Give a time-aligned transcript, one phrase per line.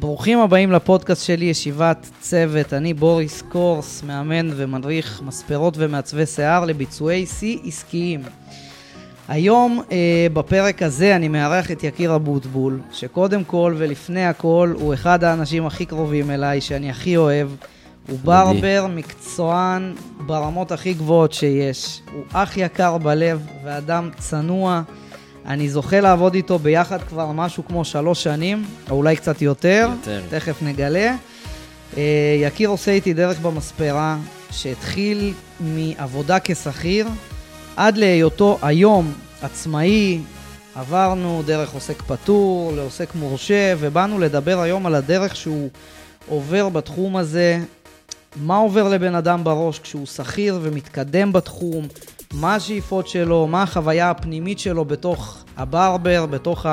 [0.00, 2.72] ברוכים הבאים לפודקאסט שלי, ישיבת צוות.
[2.72, 8.22] אני בוריס קורס, מאמן ומדריך מספרות ומעצבי שיער לביצועי שיא עסקיים.
[9.28, 15.24] היום אה, בפרק הזה אני מארח את יקיר אבוטבול, שקודם כל ולפני הכל הוא אחד
[15.24, 17.48] האנשים הכי קרובים אליי, שאני הכי אוהב.
[18.08, 19.94] הוא ברבר, מקצוען
[20.26, 22.00] ברמות הכי גבוהות שיש.
[22.12, 24.82] הוא אח יקר בלב ואדם צנוע.
[25.46, 30.22] אני זוכה לעבוד איתו ביחד כבר משהו כמו שלוש שנים, או אולי קצת יותר, יותר.
[30.30, 31.14] תכף נגלה.
[31.96, 34.18] אה, יקיר עושה איתי דרך במספרה,
[34.50, 37.08] שהתחיל מעבודה כשכיר,
[37.76, 39.12] עד להיותו היום
[39.42, 40.20] עצמאי,
[40.74, 45.68] עברנו דרך עוסק פטור לעוסק מורשה, ובאנו לדבר היום על הדרך שהוא
[46.28, 47.58] עובר בתחום הזה,
[48.36, 51.86] מה עובר לבן אדם בראש כשהוא שכיר ומתקדם בתחום,
[52.34, 56.66] מה השאיפות שלו, מה החוויה הפנימית שלו בתוך הברבר, בתוך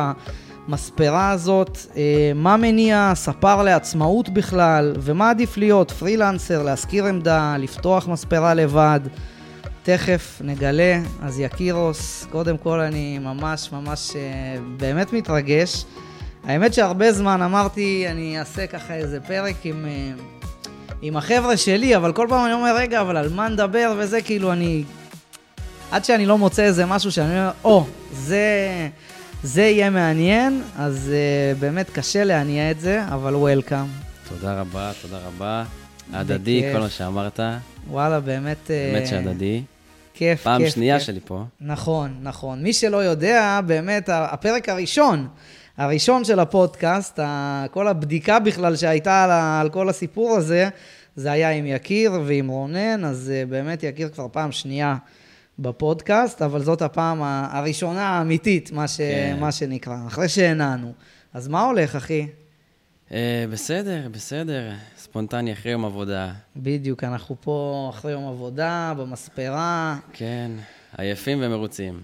[0.68, 8.08] המספרה הזאת, אה, מה מניע ספר לעצמאות בכלל, ומה עדיף להיות, פרילנסר, להשכיר עמדה, לפתוח
[8.08, 9.00] מספרה לבד.
[9.84, 11.00] תכף נגלה.
[11.22, 15.86] אז יקירוס, קודם כל אני ממש ממש אה, באמת מתרגש.
[16.44, 20.12] האמת שהרבה זמן אמרתי, אני אעשה ככה איזה פרק עם, אה,
[21.02, 24.52] עם החבר'ה שלי, אבל כל פעם אני אומר, רגע, אבל על מה נדבר וזה, כאילו,
[24.52, 24.84] אני...
[25.92, 28.48] עד שאני לא מוצא איזה משהו שאני אומר, או, oh, זה,
[29.44, 33.86] זה יהיה מעניין, אז uh, באמת קשה להניע את זה, אבל וולקאם.
[34.30, 35.64] תודה רבה, תודה רבה.
[36.14, 37.40] הדדי, כל מה שאמרת.
[37.90, 38.58] וואלה, באמת...
[38.68, 39.62] באמת uh, שהדדי.
[40.14, 40.74] כיף, פעם כיף.
[40.74, 41.08] שנייה כיף.
[41.08, 41.44] שלי פה.
[41.62, 42.64] נכון, נכון.
[42.64, 45.28] מי שלא יודע, באמת, הפרק הראשון,
[45.78, 47.20] הראשון של הפודקאסט,
[47.72, 50.70] כל הבדיקה בכלל שהייתה על, על כל הסיפור הזה,
[51.16, 54.96] זה היה עם יקיר ועם רונן, אז uh, באמת יקיר כבר פעם שנייה
[55.60, 58.98] בפודקאסט, אבל זאת הפעם הראשונה האמיתית, מה, ש...
[58.98, 59.38] כן.
[59.40, 60.94] מה שנקרא, אחרי שהנענו.
[61.34, 62.28] אז מה הולך, אחי?
[63.10, 63.14] Uh,
[63.52, 64.72] בסדר, בסדר.
[64.98, 66.34] ספונטני אחרי יום עבודה.
[66.56, 69.98] בדיוק, אנחנו פה אחרי יום עבודה, במספרה.
[70.14, 70.52] כן,
[70.98, 72.02] עייפים ומרוצים.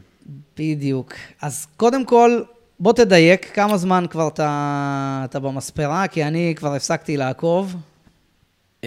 [0.58, 1.14] בדיוק.
[1.42, 2.44] אז קודם כל,
[2.80, 6.08] בוא תדייק, כמה זמן כבר אתה, אתה במספרה?
[6.08, 7.76] כי אני כבר הפסקתי לעקוב.
[8.82, 8.86] Uh,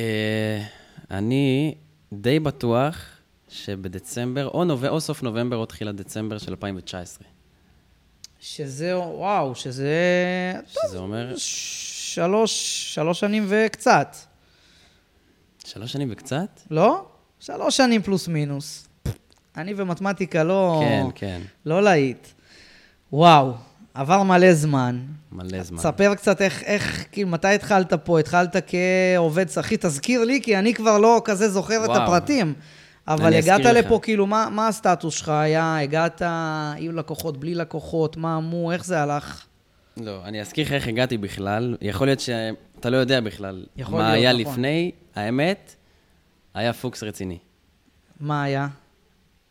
[1.10, 1.74] אני
[2.12, 3.15] די בטוח
[3.48, 4.84] שבדצמבר, או, נוב...
[4.84, 7.28] או סוף נובמבר או תחילת דצמבר של 2019.
[8.40, 9.94] שזה, וואו, שזה...
[10.66, 11.32] שזה טוב, אומר...
[11.36, 14.16] שלוש, שלוש שנים וקצת.
[15.64, 16.60] שלוש שנים וקצת?
[16.70, 17.06] לא?
[17.40, 18.88] שלוש שנים פלוס מינוס.
[19.56, 20.82] אני ומתמטיקה לא...
[20.84, 21.42] כן, כן.
[21.66, 22.28] לא להיט.
[23.12, 23.52] וואו,
[23.94, 25.00] עבר מלא זמן.
[25.32, 25.78] מלא זמן.
[25.78, 28.20] תספר קצת איך, איך, כאילו, מתי התחלת פה?
[28.20, 29.78] התחלת כעובד שכיר?
[29.80, 31.96] תזכיר לי, כי אני כבר לא כזה זוכר וואו.
[31.96, 32.54] את הפרטים.
[33.08, 34.02] אבל הגעת לפה, לך.
[34.02, 35.78] כאילו, מה, מה הסטטוס שלך היה?
[35.78, 36.22] הגעת
[36.78, 38.16] עם לקוחות, בלי לקוחות?
[38.16, 38.72] מה אמרו?
[38.72, 39.46] איך זה הלך?
[39.96, 41.76] לא, אני אזכיר לך איך הגעתי בכלל.
[41.80, 44.52] יכול להיות שאתה לא יודע בכלל מה להיות, היה נכון.
[44.52, 44.90] לפני.
[45.14, 45.74] האמת,
[46.54, 47.38] היה פוקס רציני.
[48.20, 48.68] מה היה?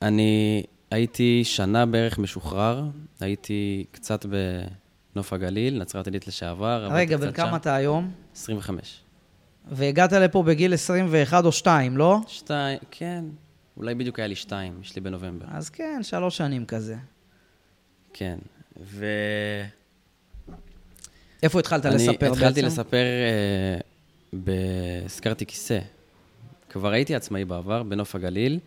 [0.01, 2.83] אני הייתי שנה בערך משוחרר.
[3.19, 4.25] הייתי קצת
[5.15, 6.87] בנוף הגליל, נצרת עילית לשעבר.
[6.91, 8.11] רגע, בן כמה אתה היום?
[8.35, 9.01] 25.
[9.71, 12.19] והגעת לפה בגיל 21 או 2, לא?
[12.27, 13.23] 2, כן.
[13.77, 15.45] אולי בדיוק היה לי 2, יש לי בנובמבר.
[15.51, 16.95] אז כן, שלוש שנים כזה.
[18.13, 18.37] כן,
[18.81, 19.05] ו...
[21.43, 22.25] איפה התחלת לספר בעצם?
[22.25, 23.79] אני התחלתי לספר, אה,
[24.43, 24.51] ב...
[25.05, 25.79] הזכרתי כיסא.
[26.69, 28.59] כבר הייתי עצמאי בעבר, בנוף הגליל.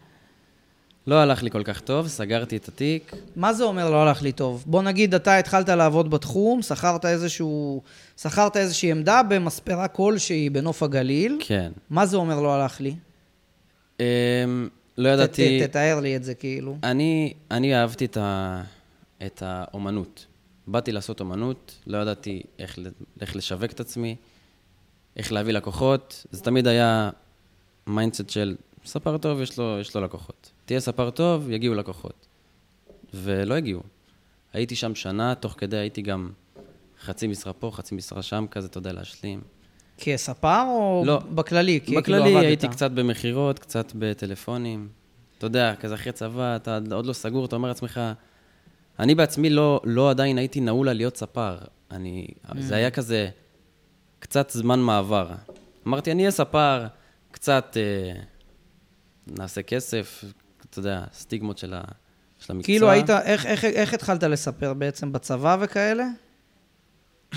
[1.07, 3.13] לא הלך לי כל כך טוב, סגרתי את התיק.
[3.37, 4.65] מה זה אומר לא הלך לי טוב?
[4.67, 7.83] בוא נגיד, אתה התחלת לעבוד בתחום, שכרת איזשהו...
[8.17, 11.39] שכרת איזושהי עמדה במספרה כלשהי בנוף הגליל.
[11.41, 11.73] כן.
[11.91, 12.95] מה זה אומר לא הלך לי?
[14.99, 15.61] לא ידעתי...
[15.61, 16.77] ת, תתאר לי את זה כאילו.
[16.83, 18.63] אני, אני אהבתי את, ה,
[19.27, 20.27] את האומנות.
[20.67, 22.79] באתי לעשות אומנות, לא ידעתי איך,
[23.21, 24.17] איך לשווק את עצמי,
[25.17, 26.27] איך להביא לקוחות.
[26.31, 27.11] זה תמיד היה
[27.87, 30.51] mindset של ספר טוב, יש לו, יש לו לקוחות.
[30.65, 32.27] תהיה ספר טוב, יגיעו לקוחות.
[33.15, 33.83] ולא הגיעו.
[34.53, 36.31] הייתי שם שנה, תוך כדי הייתי גם
[37.01, 39.41] חצי משרה פה, חצי משרה שם, כזה, אתה יודע, להשלים.
[39.99, 41.81] כספר או לא, בכללי?
[41.81, 44.89] בכללי כאילו הייתי קצת במכירות, קצת בטלפונים.
[45.39, 48.01] אתה יודע, כזה אחרי צבא, אתה עוד לא סגור, אתה אומר לעצמך,
[48.99, 51.59] אני בעצמי לא, לא עדיין הייתי נעול על להיות ספר.
[51.91, 52.55] אני, mm.
[52.61, 53.29] זה היה כזה
[54.19, 55.29] קצת זמן מעבר.
[55.87, 56.87] אמרתי, אני אהיה ספר,
[57.31, 58.21] קצת אה,
[59.27, 60.25] נעשה כסף,
[60.71, 61.83] אתה יודע, סטיגמות של, ה,
[62.41, 62.67] של המקצוע.
[62.67, 65.13] כאילו היית, איך, איך, איך התחלת לספר בעצם?
[65.13, 66.07] בצבא וכאלה?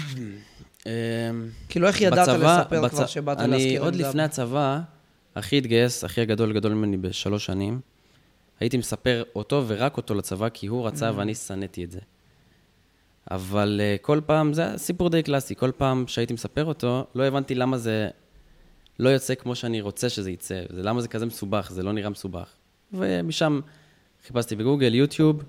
[1.70, 2.92] כאילו, איך ידעת בצבא, לספר בצ...
[2.92, 4.80] כבר שבאת להזכיר אני עוד לפני הצבא,
[5.34, 7.80] אחי התגייס, אחי הגדול גדול ממני בשלוש שנים.
[8.60, 11.12] הייתי מספר אותו ורק אותו לצבא, כי הוא רצה.
[11.16, 12.00] ואני שנאתי את זה.
[13.32, 17.24] אבל uh, כל פעם, זה היה סיפור די קלאסי, כל פעם שהייתי מספר אותו, לא
[17.24, 18.10] הבנתי למה זה
[19.00, 22.10] לא יוצא כמו שאני רוצה שזה יצא, זה, למה זה כזה מסובך, זה לא נראה
[22.10, 22.50] מסובך.
[22.94, 23.60] ומשם
[24.28, 25.44] חיפשתי בגוגל, יוטיוב,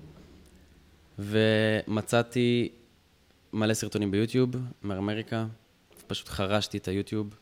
[1.19, 2.69] ומצאתי
[3.53, 5.45] מלא סרטונים ביוטיוב מאמריקה,
[6.07, 7.35] פשוט חרשתי את היוטיוב.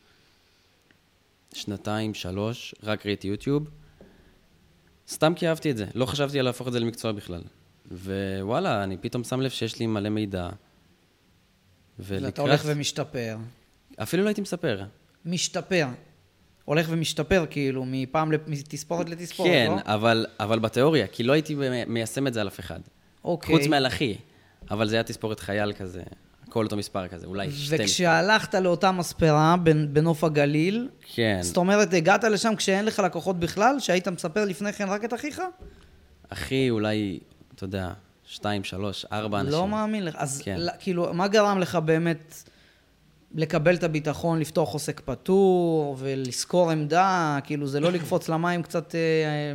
[1.54, 3.68] שנתיים, שלוש, רק ראיתי יוטיוב.
[5.08, 7.42] סתם כי אהבתי את זה, לא חשבתי על להפוך את זה למקצוע בכלל.
[7.90, 10.48] ווואלה, אני פתאום שם לב שיש לי מלא מידע.
[11.98, 12.22] ולקראת...
[12.22, 13.36] ואתה הולך ומשתפר.
[14.02, 14.84] אפילו לא הייתי מספר.
[15.24, 15.86] משתפר.
[16.64, 19.76] הולך ומשתפר, כאילו, מפעם, מתספורת לתספורת, כן, לא?
[19.76, 21.56] כן, אבל, אבל בתיאוריה, כי לא הייתי
[21.86, 22.80] מיישם את זה על אף אחד.
[23.24, 23.56] אוקיי.
[23.56, 24.16] חוץ מעל אחי,
[24.70, 26.02] אבל זה היה תספורת חייל כזה,
[26.48, 27.84] הכל אותו מספר כזה, אולי 12.
[27.84, 29.56] וכשהלכת לאותה מספרה
[29.92, 31.38] בנוף הגליל, כן.
[31.42, 35.42] זאת אומרת, הגעת לשם כשאין לך לקוחות בכלל, שהיית מספר לפני כן רק את אחיך?
[36.28, 37.20] אחי, אולי,
[37.54, 37.92] אתה יודע,
[38.24, 39.52] שתיים, שלוש, ארבע אנשים.
[39.52, 40.16] לא מאמין לך.
[40.18, 40.60] אז כן.
[40.78, 42.34] כאילו, מה גרם לך באמת
[43.34, 47.38] לקבל את הביטחון, לפתוח עוסק פטור ולשכור עמדה?
[47.44, 49.00] כאילו, זה לא לקפוץ למים קצת אה,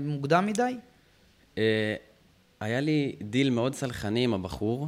[0.02, 0.78] מוקדם מדי?
[1.58, 1.96] אה,
[2.60, 4.88] היה לי דיל מאוד סלחני עם הבחור,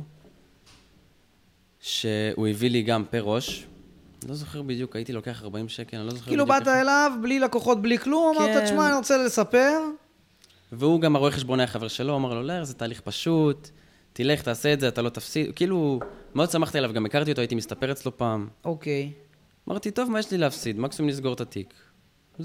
[1.79, 3.65] שהוא הביא לי גם פר ראש.
[4.27, 6.63] לא זוכר בדיוק, הייתי לוקח 40 שקל, אני לא זוכר כאילו בדיוק.
[6.63, 8.43] כאילו באת אליו, בלי לקוחות, בלי כלום, כן.
[8.43, 9.79] אמרת, תשמע, אני רוצה לספר.
[10.71, 13.69] והוא גם הרואה חשבון היה חבר שלו, אמר לו, לא, זה תהליך פשוט,
[14.13, 15.55] תלך, תעשה את זה, אתה לא תפסיד.
[15.55, 15.99] כאילו,
[16.35, 18.47] מאוד שמחתי עליו, גם הכרתי אותו, הייתי מסתפר אצלו פעם.
[18.65, 19.11] אוקיי.
[19.69, 20.79] אמרתי, טוב, מה יש לי להפסיד?
[20.79, 21.73] מקסימום לסגור את התיק.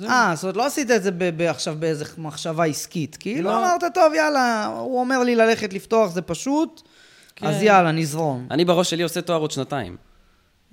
[0.02, 1.11] אה, זאת אומרת, לא עשית את זה
[1.50, 3.17] עכשיו באיזה מחשבה עסקית.
[3.17, 3.58] כאילו לא.
[3.58, 6.82] אמרת, טוב, יאללה, הוא אומר לי ללכת לפתוח, זה פשוט,
[7.37, 7.46] כן.
[7.46, 8.46] אז יאללה, נזרום.
[8.50, 9.96] אני בראש שלי עושה תואר עוד שנתיים.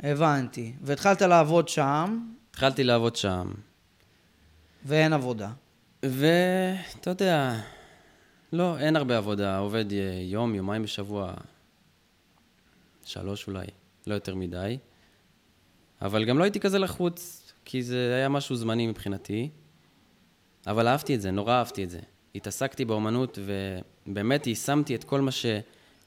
[0.03, 0.73] הבנתי.
[0.81, 2.19] והתחלת לעבוד שם.
[2.51, 3.51] התחלתי לעבוד שם.
[4.85, 5.49] ואין עבודה.
[6.03, 7.55] ואתה יודע,
[8.53, 9.57] לא, אין הרבה עבודה.
[9.57, 9.85] עובד
[10.23, 11.33] יום, יומיים בשבוע,
[13.05, 13.65] שלוש אולי,
[14.07, 14.77] לא יותר מדי.
[16.01, 17.40] אבל גם לא הייתי כזה לחוץ.
[17.65, 19.49] כי זה היה משהו זמני מבחינתי,
[20.67, 21.99] אבל אהבתי את זה, נורא אהבתי את זה.
[22.35, 23.39] התעסקתי באומנות
[24.07, 25.45] ובאמת יישמתי את כל מה ש...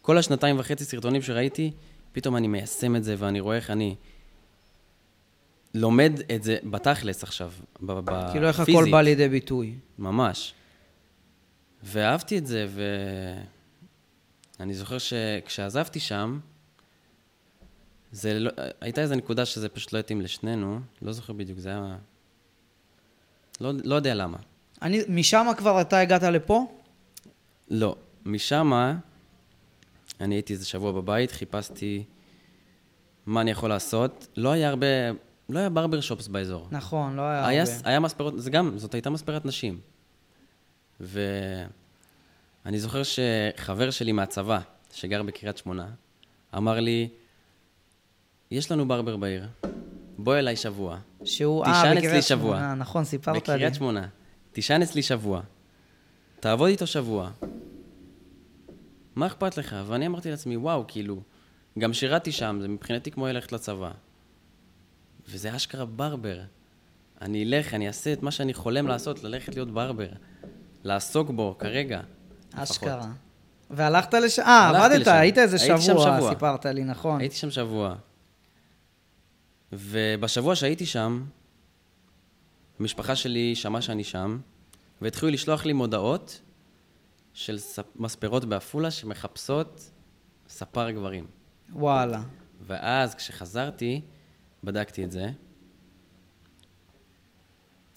[0.03, 1.73] כל השנתיים וחצי סרטונים שראיתי,
[2.13, 3.95] פתאום אני מיישם את זה ואני רואה איך אני
[5.75, 8.31] לומד את זה בתכלס עכשיו, בפיזית.
[8.33, 9.75] כאילו איך הכל בא לידי ביטוי.
[9.99, 10.55] ממש.
[11.83, 12.67] ואהבתי את זה,
[14.59, 16.39] ואני זוכר שכשעזבתי שם,
[18.15, 18.51] זה לא,
[18.81, 21.97] הייתה איזו נקודה שזה פשוט לא התאים לשנינו, לא זוכר בדיוק, זה היה...
[23.61, 24.39] לא, לא יודע למה.
[24.83, 26.67] אני, משם כבר אתה הגעת לפה?
[27.71, 27.97] לא.
[28.25, 28.73] משם
[30.21, 32.05] אני הייתי איזה שבוע בבית, חיפשתי
[33.27, 34.29] מה אני יכול לעשות.
[34.37, 34.87] לא היה הרבה,
[35.49, 36.69] לא היה ברבר שופס באזור.
[36.71, 37.89] נכון, לא היה, היה הרבה.
[37.89, 39.81] היה מספרות, זה גם, זאת הייתה מספרת נשים.
[41.01, 41.69] ואני
[42.79, 44.61] זוכר שחבר שלי מהצבא,
[44.93, 45.89] שגר בקריית שמונה,
[46.57, 47.09] אמר לי,
[48.55, 49.47] יש לנו ברבר בעיר,
[50.19, 50.99] בוא אליי שבוע.
[51.25, 52.75] שהוא, אה, בקריית שמונה, שבוע.
[52.75, 53.41] נכון, סיפרת לי.
[53.41, 54.07] בקריית שמונה.
[54.53, 55.41] תישן אצלי שבוע.
[56.41, 57.31] תעבוד איתו שבוע.
[59.17, 59.77] מה אכפת לך?
[59.87, 61.21] ואני אמרתי לעצמי, וואו, כאילו,
[61.79, 63.91] גם שירתי שם, זה מבחינתי כמו ללכת לצבא.
[65.29, 66.41] וזה אשכרה ברבר.
[67.23, 70.09] אני אלך, אני אעשה את מה שאני חולם לעשות, ללכת להיות ברבר.
[70.85, 72.01] לעסוק בו, כרגע.
[72.55, 72.97] אשכרה.
[72.97, 73.11] לפחות.
[73.71, 74.43] והלכת לשם?
[74.43, 77.21] אה, עבדת, היית איזה שבוע, שבוע, סיפרת לי, נכון.
[77.21, 77.95] הייתי שם שבוע.
[79.79, 81.25] ובשבוע שהייתי שם,
[82.81, 84.39] המשפחה שלי שמעה שאני שם,
[85.03, 86.41] והתחילו לשלוח לי מודעות
[87.33, 87.59] של
[87.97, 89.91] מספרות בעפולה שמחפשות
[90.49, 91.27] ספר גברים.
[91.73, 92.23] וואלה.
[92.67, 94.01] ואז כשחזרתי,
[94.65, 95.31] בדקתי את זה.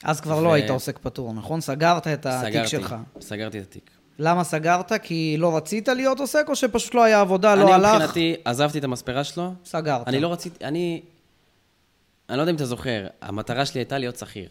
[0.04, 0.44] אז כבר לא ו...
[0.44, 1.62] לא היית עוסק פטור, נכון?
[1.62, 2.96] סגרת את התיק סגרתי, שלך.
[3.22, 3.92] סגרתי את התיק.
[4.20, 4.92] למה סגרת?
[5.04, 7.90] כי לא רצית להיות עוסק, או שפשוט לא היה עבודה, לא הלך?
[7.90, 9.54] אני מבחינתי עזבתי את המספרה שלו.
[9.66, 10.08] סגרת.
[10.08, 11.02] אני לא רציתי, אני
[12.30, 14.50] אני לא יודע אם אתה זוכר, המטרה שלי הייתה להיות שכיר.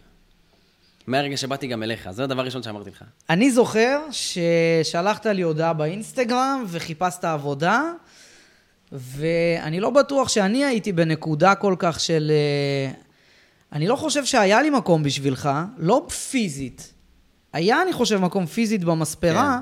[1.07, 3.05] מהרגע שבאתי גם אליך, זה הדבר הראשון שאמרתי לך.
[3.31, 7.83] אני זוכר ששלחת לי הודעה באינסטגרם וחיפשת עבודה,
[8.93, 12.33] ואני לא בטוח שאני הייתי בנקודה כל כך של...
[12.35, 12.93] אה,
[13.73, 16.93] אני לא חושב שהיה לי מקום בשבילך, לא פיזית.
[17.53, 19.61] היה, אני חושב, מקום פיזית במספרה,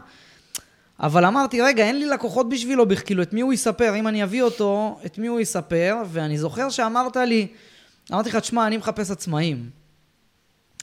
[0.55, 0.63] כן.
[1.01, 3.97] אבל אמרתי, רגע, אין לי לקוחות בשבילו, כאילו, את מי הוא יספר?
[3.97, 5.97] אם אני אביא אותו, את מי הוא יספר?
[6.09, 7.47] ואני זוכר שאמרת לי,
[8.13, 9.71] אמרתי לך, תשמע, אני מחפש עצמאים.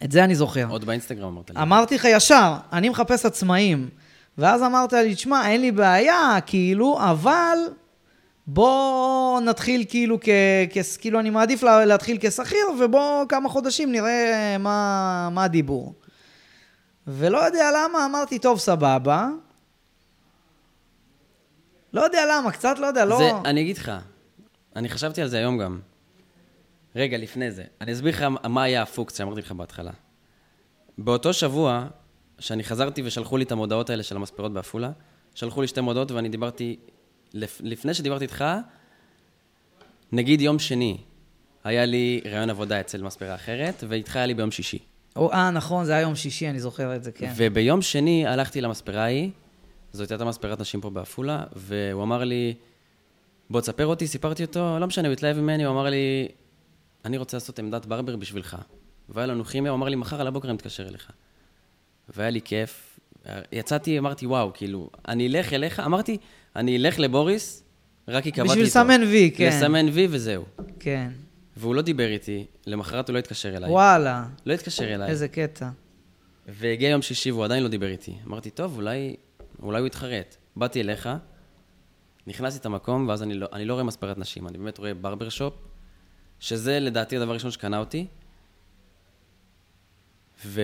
[0.04, 0.68] את זה אני זוכר.
[0.70, 1.62] עוד באינסטגרם אמרת לי.
[1.62, 3.90] אמרתי לך ישר, אני מחפש עצמאים.
[4.38, 7.58] ואז אמרת לי, תשמע, אין לי בעיה, כאילו, אבל
[8.48, 10.30] בוא נתחיל כאילו כ...
[10.70, 10.78] כ...
[11.00, 11.86] כאילו, אני מעדיף לה...
[11.86, 15.94] להתחיל כשכיר, ובוא כמה חודשים נראה מה, מה הדיבור.
[17.08, 19.30] ולא יודע למה, אמרתי, טוב, סבבה.
[21.94, 23.18] לא יודע למה, קצת לא יודע, לא...
[23.18, 23.92] זה, אני אגיד לך,
[24.76, 25.80] אני חשבתי על זה היום גם.
[26.96, 27.64] רגע, לפני זה.
[27.82, 29.92] אני אסביר לך מה היה הפוקס שאמרתי לך בהתחלה.
[30.98, 31.88] באותו שבוע,
[32.40, 34.92] שאני חזרתי ושלחו לי את המודעות האלה של המספרות בעפולה,
[35.36, 36.80] שלחו לי שתי מודעות ואני דיברתי,
[37.34, 38.46] לפ, לפני שדיברתי איתך,
[40.12, 40.98] נגיד יום שני,
[41.64, 44.80] היה לי רעיון עבודה אצל מספרה אחרת, ואיתך היה לי ביום שישי.
[45.16, 47.34] או, אה, נכון, זה היה יום שישי, אני זוכר את זה, כן.
[47.36, 49.30] וביום שני הלכתי למספרה ההיא,
[49.94, 52.54] זאת הייתה מספרת נשים פה בעפולה, והוא אמר לי,
[53.50, 56.28] בוא תספר אותי, סיפרתי אותו, לא משנה, הוא התלהב ממני, הוא אמר לי,
[57.06, 58.58] אני רוצה לעשות עמדת ברבר בשבילך.
[59.10, 61.12] והיה לנו כימיה, הוא אמר לי, מחר על הבוקר אני מתקשר אליך.
[62.10, 63.00] והיה לי כיף.
[63.52, 66.18] יצאתי, אמרתי, וואו, כאילו, אני אלך אליך, אמרתי,
[66.56, 67.64] אני אלך לבוריס,
[68.08, 68.52] רק כי קבעתי איתו.
[68.52, 69.48] בשביל לסמן וי, כן.
[69.48, 70.46] לסמן וי וזהו.
[70.80, 71.12] כן.
[71.58, 73.70] והוא לא דיבר איתי, למחרת הוא לא התקשר אליי.
[73.70, 75.10] וואלה, לא התקשר אליי.
[75.10, 75.70] איזה קטע.
[76.48, 78.16] והגיע יום שישי והוא עדיין לא דיבר איתי.
[78.28, 79.16] אמרתי, טוב, אולי,
[79.62, 80.36] אולי הוא יתחרט.
[80.56, 81.10] באתי אליך,
[82.28, 85.30] נכנסתי את המקום, ואז אני לא, אני לא רואה מספרת נשים, אני באמת רואה ברבר
[85.30, 85.54] שופ,
[86.42, 88.08] שזה לדעתי הדבר הראשון שקנה אותי.
[90.46, 90.62] ו...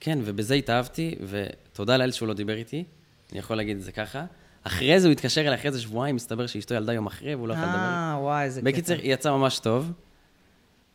[0.00, 2.84] כן, ובזה התאהבתי, ותודה לאל שהוא לא דיבר איתי,
[3.32, 4.24] אני יכול להגיד את זה ככה.
[4.62, 7.52] אחרי זה הוא התקשר אליי אחרי איזה שבועיים, מסתבר שאשתו ילדה יום אחרי, והוא לא
[7.52, 7.78] יכול לדבר.
[7.78, 8.70] אה, וואי, איזה קטע.
[8.70, 9.92] בקיצר, היא יצאה ממש טוב,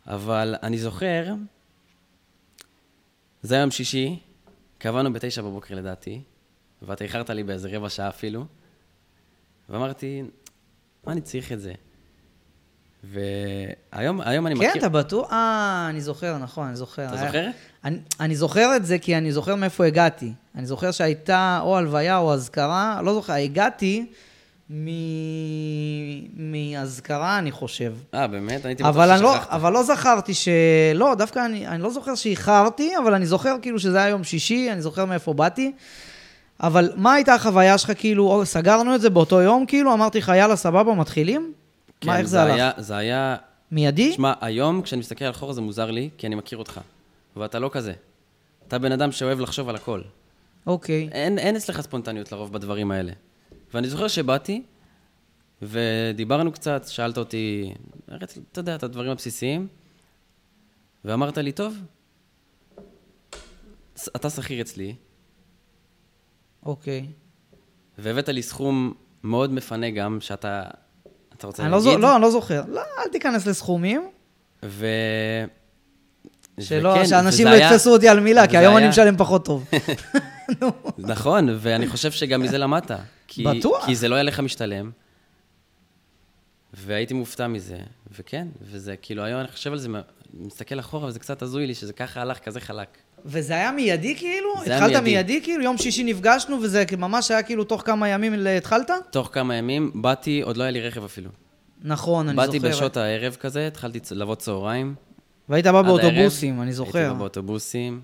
[0.07, 1.33] אבל אני זוכר,
[3.41, 4.19] זה היום שישי,
[4.77, 6.22] קבענו בתשע בבוקר לדעתי,
[6.81, 8.45] ואתה איחרת לי באיזה רבע שעה אפילו,
[9.69, 10.24] ואמרתי,
[11.03, 11.74] מה אני צריך את זה?
[13.12, 14.79] והיום היום אני כן, מכיר...
[14.81, 15.31] אתה בטוח?
[15.31, 17.05] אה, אני זוכר, נכון, אני זוכר.
[17.05, 17.48] אתה היה- זוכר?
[17.86, 20.31] אני, אני זוכר את זה כי אני זוכר מאיפה הגעתי.
[20.55, 24.05] אני זוכר שהייתה או הלוויה או אזכרה, לא זוכר, הגעתי
[24.72, 24.88] מ...
[26.36, 27.93] מאזכרה, אני חושב.
[28.13, 28.65] אה, באמת?
[28.65, 29.48] הייתי בטוח לא, ששכחת.
[29.53, 30.48] אבל לא זכרתי ש...
[30.95, 34.72] לא, דווקא אני, אני לא זוכר שאיחרתי, אבל אני זוכר כאילו שזה היה יום שישי,
[34.72, 35.72] אני זוכר מאיפה באתי.
[36.63, 40.55] אבל מה הייתה החוויה שלך, כאילו, סגרנו את זה באותו יום, כאילו, אמרתי לך, יאללה,
[40.55, 41.53] סבבה, מתחילים?
[42.03, 42.53] כן, מה, איך זה הלך?
[42.53, 43.36] היה, זה היה...
[43.72, 44.12] מיידי?
[44.12, 46.81] תשמע, היום כשאני מסתכל אחורה זה מוזר לי, כי אני מכיר אותך.
[47.36, 47.93] ואתה לא כזה.
[48.67, 50.01] אתה בן אדם שאוהב לחשוב על הכל.
[50.67, 51.10] אוקיי.
[51.12, 53.12] אין, אין אצלך ספונטניות לרוב בדברים האלה.
[53.74, 54.62] ואני זוכר שבאתי,
[55.62, 57.74] ודיברנו קצת, שאלת אותי,
[58.51, 59.67] אתה יודע, את הדברים הבסיסיים,
[61.05, 61.77] ואמרת לי, טוב,
[64.15, 64.95] אתה שכיר אצלי,
[66.65, 67.05] אוקיי.
[67.98, 68.93] והבאת לי סכום
[69.24, 70.63] מאוד מפנה גם, שאתה...
[71.38, 71.92] אתה רוצה אני לא, להגיד?
[71.94, 72.62] זו, לא, אני לא זוכר.
[72.68, 74.10] לא, אל תיכנס לסכומים.
[74.66, 74.88] ו...
[76.60, 79.46] שלא, וכן, שאנשים לא היה- יתפסו אותי על מילה, כי היום אני היה- משלם פחות
[79.46, 79.70] טוב.
[80.98, 82.92] נכון, ואני חושב שגם מזה למדת.
[83.28, 83.86] כי, בטוח.
[83.86, 84.92] כי זה לא היה לך משתלם,
[86.74, 87.78] והייתי מופתע מזה,
[88.20, 89.90] וכן, וזה כאילו, היום אני חושב על זה,
[90.34, 92.88] מסתכל אחורה, וזה קצת הזוי לי שזה ככה הלך, כזה חלק.
[93.25, 94.50] וזה היה מיידי כאילו?
[94.66, 95.12] זה היה התחלת מיידי.
[95.12, 95.63] מיידי כאילו?
[95.63, 98.92] יום שישי נפגשנו וזה ממש היה כאילו תוך כמה ימים ל- התחלת?
[99.12, 101.30] תוך כמה ימים, באתי, עוד לא היה לי רכב אפילו.
[101.82, 102.70] נכון, אני באתי זוכר.
[102.70, 104.96] בשעות הערב כזה, התחלתי צ- לבוא צהריים.
[105.50, 107.13] והיית בא עד באוטובוסים, הערב, אני הייתי זוכר.
[107.13, 108.02] בא באוטובוסים.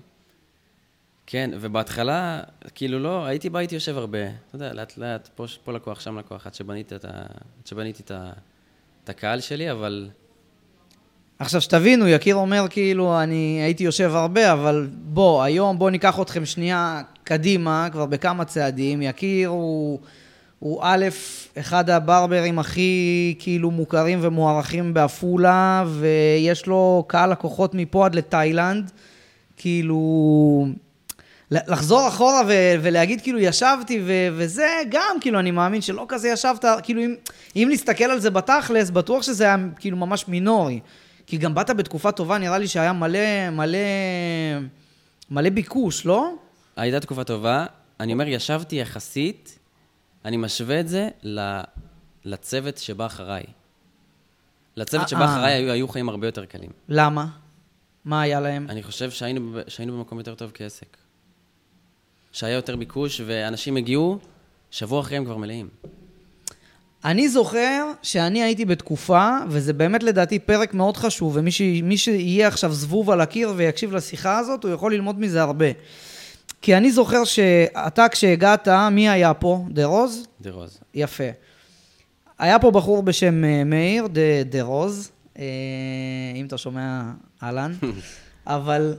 [1.26, 2.40] כן, ובהתחלה,
[2.74, 4.18] כאילו לא, הייתי בא, הייתי יושב הרבה.
[4.26, 7.08] אתה יודע, לאט לאט, פה, פה לקוח, שם לקוח, עד שבניתי את, ה,
[7.60, 8.30] עד שבניתי את, ה,
[9.04, 10.08] את הקהל שלי, אבל
[11.40, 16.44] עכשיו שתבינו, יקיר אומר כאילו, אני הייתי יושב הרבה, אבל בוא, היום בוא ניקח אתכם
[16.44, 19.02] שנייה קדימה, כבר בכמה צעדים.
[19.02, 19.98] יקיר הוא,
[20.58, 21.06] הוא א',
[21.58, 28.90] אחד הברברים הכי כאילו מוכרים ומוערכים בעפולה, ויש לו קהל לקוחות מפה עד לתאילנד.
[29.56, 30.66] כאילו...
[31.50, 36.64] לחזור אחורה ו- ולהגיד כאילו ישבתי ו- וזה גם כאילו אני מאמין שלא כזה ישבת
[36.82, 37.14] כאילו אם,
[37.56, 40.80] אם נסתכל על זה בתכלס בטוח שזה היה כאילו ממש מינורי
[41.30, 43.78] כי גם באת בתקופה טובה נראה לי שהיה מלא מלא
[45.30, 46.34] מלא ביקוש לא?
[46.76, 47.66] הייתה תקופה טובה.
[48.00, 49.58] אני אומר, ישבתי יחסית,
[50.24, 51.08] אני משווה את זה
[52.24, 53.42] לצוות שבא אחריי.
[54.76, 55.34] לצוות אה, שבא אה.
[55.34, 56.70] אחריי היו, היו חיים הרבה יותר קלים.
[56.88, 57.26] למה?
[58.04, 58.66] מה היה להם?
[58.68, 60.96] אני חושב שהיינו, שהיינו במקום יותר טוב כעסק.
[62.32, 64.18] שהיה יותר ביקוש, ואנשים הגיעו,
[64.70, 65.68] שבוע אחרי הם כבר מלאים.
[67.04, 71.62] אני זוכר שאני הייתי בתקופה, וזה באמת לדעתי פרק מאוד חשוב, ומי ש...
[71.96, 75.66] שיהיה עכשיו זבוב על הקיר ויקשיב לשיחה הזאת, הוא יכול ללמוד מזה הרבה.
[76.62, 79.64] כי אני זוכר שאתה כשהגעת, מי היה פה?
[79.70, 80.26] דה רוז?
[80.40, 80.78] דה רוז.
[80.94, 81.24] יפה.
[82.38, 85.44] היה פה בחור בשם אה, מאיר, דה, דה רוז, אה,
[86.34, 87.02] אם אתה שומע,
[87.42, 87.72] אהלן,
[88.46, 88.94] אבל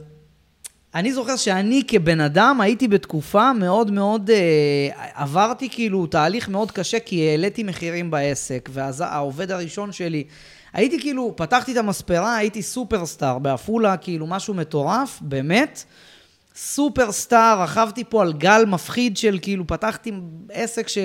[0.94, 7.00] אני זוכר שאני כבן אדם הייתי בתקופה מאוד מאוד, אה, עברתי כאילו תהליך מאוד קשה,
[7.00, 10.24] כי העליתי מחירים בעסק, ואז העובד הראשון שלי,
[10.72, 15.84] הייתי כאילו, פתחתי את המספרה, הייתי סופרסטאר בעפולה, כאילו משהו מטורף, באמת.
[16.56, 20.12] סופרסטאר, רכבתי פה על גל מפחיד של כאילו, פתחתי
[20.52, 20.98] עסק ש...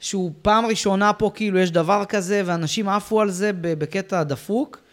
[0.00, 4.85] שהוא פעם ראשונה פה, כאילו, יש דבר כזה, ואנשים עפו על זה בקטע דפוק.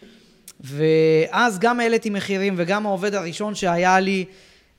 [0.64, 4.26] ואז גם העליתי מחירים, וגם העובד הראשון שהיה לי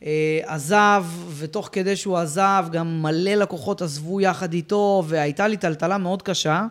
[0.04, 1.04] אה, עזב,
[1.38, 6.62] ותוך כדי שהוא עזב, גם מלא לקוחות עזבו יחד איתו, והייתה לי טלטלה מאוד קשה,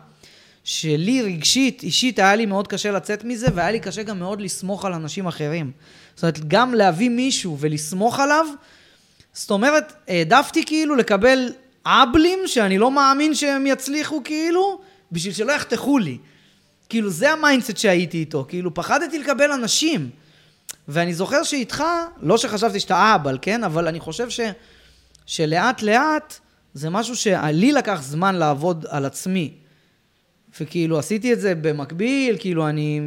[0.64, 4.84] שלי רגשית, אישית, היה לי מאוד קשה לצאת מזה, והיה לי קשה גם מאוד לסמוך
[4.84, 5.70] על אנשים אחרים.
[6.14, 8.46] זאת אומרת, גם להביא מישהו ולסמוך עליו,
[9.32, 11.52] זאת אומרת, העדפתי כאילו לקבל
[11.86, 14.80] אבלים שאני לא מאמין שהם יצליחו כאילו,
[15.12, 16.18] בשביל שלא יחתכו לי.
[16.94, 18.44] כאילו, זה ה mindset שהייתי איתו.
[18.48, 20.10] כאילו, פחדתי לקבל אנשים.
[20.88, 21.84] ואני זוכר שאיתך,
[22.22, 23.64] לא שחשבתי שאתה אהבל, כן?
[23.64, 24.40] אבל אני חושב ש,
[25.26, 26.38] שלאט לאט
[26.74, 29.52] זה משהו שלי לקח זמן לעבוד על עצמי.
[30.60, 33.00] וכאילו עשיתי את זה במקביל, כאילו אני,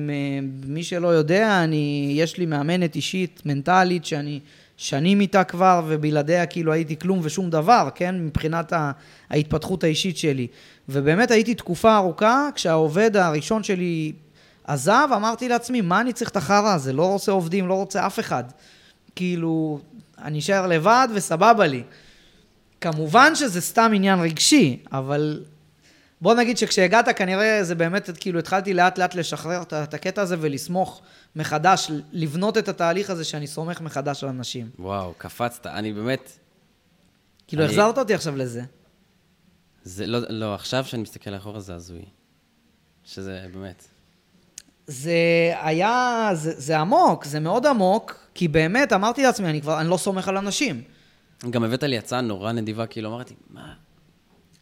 [0.66, 4.40] מי שלא יודע, אני, יש לי מאמנת אישית, מנטלית, שאני
[4.78, 8.16] שנים איתה כבר, ובלעדיה כאילו הייתי כלום ושום דבר, כן?
[8.26, 8.74] מבחינת
[9.30, 10.48] ההתפתחות האישית שלי.
[10.90, 14.14] ובאמת הייתי תקופה ארוכה, כשהעובד הראשון שלי
[14.64, 16.94] עזב, אמרתי לעצמי, מה אני צריך את החרא הזה?
[16.94, 18.44] לא רוצה עובדים, לא רוצה אף אחד.
[19.16, 19.80] כאילו,
[20.22, 21.84] אני אשאר לבד וסבבה לי.
[22.82, 25.44] כמובן שזה סתם עניין רגשי, אבל
[26.22, 31.02] בוא נגיד שכשהגעת כנראה זה באמת, כאילו התחלתי לאט לאט לשחרר את הקטע הזה ולסמוך
[31.36, 34.70] מחדש, לבנות את התהליך הזה שאני סומך מחדש על אנשים.
[34.80, 36.32] וואו, קפצת, אני באמת...
[37.48, 37.72] כאילו אני...
[37.72, 38.62] החזרת אותי עכשיו לזה.
[39.88, 42.06] זה לא, לא, עכשיו שאני מסתכל אחורה זה הזוי.
[43.04, 43.88] שזה באמת.
[44.88, 45.12] זה
[45.62, 49.98] היה, זה, זה עמוק, זה מאוד עמוק, כי באמת אמרתי לעצמי, אני כבר, אני לא
[49.98, 50.82] סומך על אנשים.
[51.50, 53.74] גם הבאת לי הצעה נורא נדיבה, כאילו אמרתי, מה,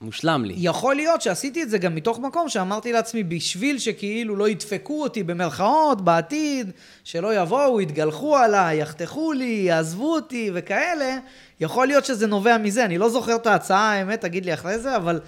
[0.06, 0.54] מושלם לי.
[0.58, 5.24] יכול להיות שעשיתי את זה גם מתוך מקום שאמרתי לעצמי, בשביל שכאילו לא ידפקו אותי
[5.24, 6.72] במרכאות בעתיד,
[7.04, 11.18] שלא יבואו, יתגלחו עליי, יחתכו לי, יעזבו אותי וכאלה,
[11.60, 12.86] יכול להיות שזה נובע מזה.
[12.86, 15.20] אני לא זוכר את ההצעה, האמת, תגיד לי אחרי זה, אבל,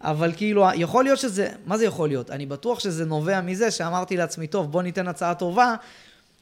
[0.00, 2.30] אבל כאילו, יכול להיות שזה, מה זה יכול להיות?
[2.30, 5.74] אני בטוח שזה נובע מזה שאמרתי לעצמי, טוב, בוא ניתן הצעה טובה,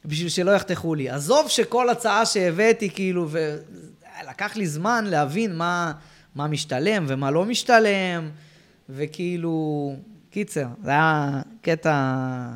[0.05, 1.09] בשביל שלא יחתכו לי.
[1.09, 5.91] עזוב שכל הצעה שהבאתי, כאילו, ולקח לי זמן להבין מה...
[6.35, 8.29] מה משתלם ומה לא משתלם,
[8.89, 9.95] וכאילו,
[10.29, 12.47] קיצר, זה היה קטע,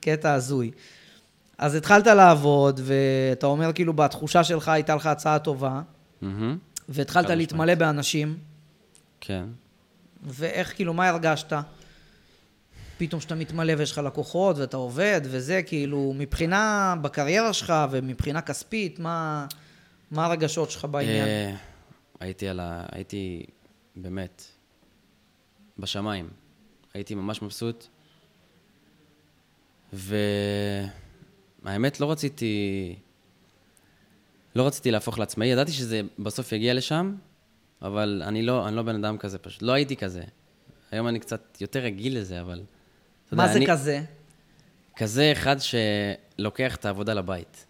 [0.00, 0.70] קטע הזוי.
[1.58, 5.80] אז התחלת לעבוד, ואתה אומר כאילו בתחושה שלך הייתה לך הצעה טובה,
[6.22, 6.26] mm-hmm.
[6.88, 7.78] והתחלת להתמלא משמעת.
[7.78, 8.36] באנשים.
[9.20, 9.44] כן.
[10.24, 11.52] ואיך, כאילו, מה הרגשת?
[12.98, 18.98] פתאום שאתה מתמלא ויש לך לקוחות ואתה עובד וזה, כאילו, מבחינה, בקריירה שלך ומבחינה כספית,
[18.98, 19.46] מה,
[20.10, 21.56] מה הרגשות שלך בעניין?
[22.22, 22.86] הייתי על ה...
[22.92, 23.46] הייתי
[23.96, 24.44] באמת
[25.78, 26.28] בשמיים.
[26.94, 27.86] הייתי ממש מבסוט.
[29.92, 32.94] והאמת, לא רציתי...
[34.54, 37.16] לא רציתי להפוך לעצמאי, ידעתי שזה בסוף יגיע לשם,
[37.82, 39.62] אבל אני לא, אני לא בן אדם כזה פשוט.
[39.62, 40.22] לא הייתי כזה.
[40.90, 42.62] היום אני קצת יותר רגיל לזה, אבל...
[43.32, 44.02] מה יודע, זה אני, כזה?
[44.96, 47.66] כזה אחד שלוקח את העבודה לבית.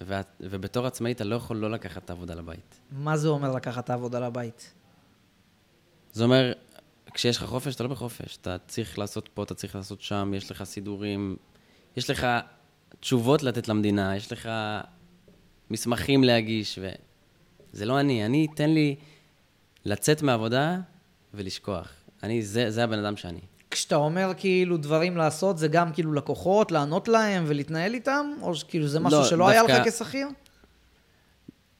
[0.00, 2.80] ואת, ובתור עצמאי אתה לא יכול לא לקחת את העבודה לבית.
[2.92, 4.72] מה זה אומר לקחת את העבודה לבית?
[6.12, 6.52] זה אומר,
[7.14, 8.36] כשיש לך חופש, אתה לא בחופש.
[8.36, 11.36] אתה צריך לעשות פה, אתה צריך לעשות שם, יש לך סידורים,
[11.96, 12.26] יש לך
[13.00, 14.48] תשובות לתת למדינה, יש לך
[15.70, 18.26] מסמכים להגיש, וזה לא אני.
[18.26, 18.96] אני, תן לי
[19.84, 20.78] לצאת מהעבודה
[21.34, 21.92] ולשכוח.
[22.22, 23.40] אני, זה, זה הבן אדם שאני.
[23.70, 28.26] כשאתה אומר כאילו דברים לעשות, זה גם כאילו לקוחות, לענות להם ולהתנהל איתם?
[28.42, 29.72] או כאילו זה משהו לא, שלא דווקא...
[29.72, 30.28] היה לך כשכיר?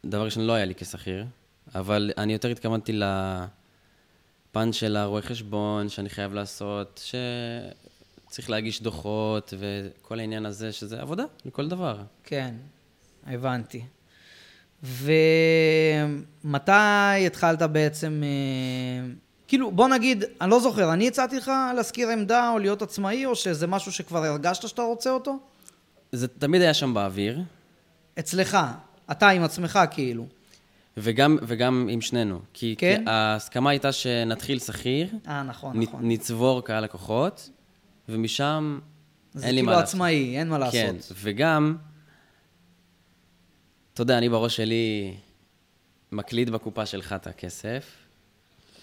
[0.06, 1.24] דבר ראשון, לא היה לי כשכיר,
[1.74, 7.10] אבל אני יותר התכוונתי לפן של הרואה חשבון שאני חייב לעשות,
[8.26, 11.98] שצריך להגיש דוחות וכל העניין הזה, שזה עבודה לכל דבר.
[12.24, 12.54] כן,
[13.26, 13.84] הבנתי.
[14.82, 16.72] ומתי
[17.26, 18.22] התחלת בעצם...
[19.50, 23.36] כאילו, בוא נגיד, אני לא זוכר, אני הצעתי לך להשכיר עמדה או להיות עצמאי, או
[23.36, 25.38] שזה משהו שכבר הרגשת שאתה רוצה אותו?
[26.12, 27.40] זה תמיד היה שם באוויר.
[28.18, 28.58] אצלך,
[29.10, 30.26] אתה עם עצמך כאילו.
[30.96, 32.40] וגם, וגם עם שנינו.
[32.52, 33.02] כי, כן?
[33.04, 35.08] כי ההסכמה הייתה שנתחיל שכיר.
[35.28, 36.08] אה, נכון, נ, נכון.
[36.08, 37.50] נצבור קהל לקוחות,
[38.08, 38.78] ומשם
[39.42, 39.86] אין לי מה לעשות.
[39.86, 40.74] זה כאילו עצמאי, אין מה לעשות.
[40.74, 41.76] כן, וגם,
[43.94, 45.14] אתה יודע, אני בראש שלי
[46.12, 47.84] מקליד בקופה שלך את הכסף,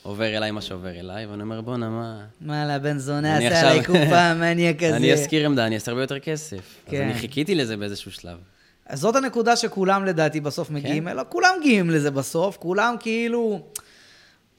[0.07, 2.25] עובר אליי מה שעובר אליי, ואני אומר, בואנה, מה...
[2.41, 4.95] מה לבן זונה עשה עלי קופה, מניאק כזה.
[4.95, 6.75] אני אשכיר עמדה, אני אעשה הרבה יותר כסף.
[6.85, 6.97] כן.
[6.97, 8.37] אז אני חיכיתי לזה באיזשהו שלב.
[8.85, 11.17] אז זאת הנקודה שכולם לדעתי בסוף מגיעים כן?
[11.29, 13.61] כולם מגיעים לזה בסוף, כולם כאילו...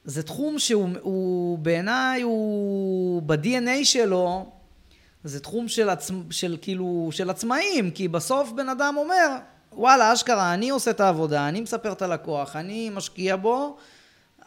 [0.04, 4.46] זה תחום שהוא בעיניי, הוא ב-DNA שלו,
[5.24, 6.11] זה תחום של, עצ...
[6.30, 9.37] של כאילו, של עצמאים, כי בסוף בן אדם אומר,
[9.72, 13.76] וואלה, אשכרה, אני עושה את העבודה, אני מספר את הלקוח, אני משקיע בו,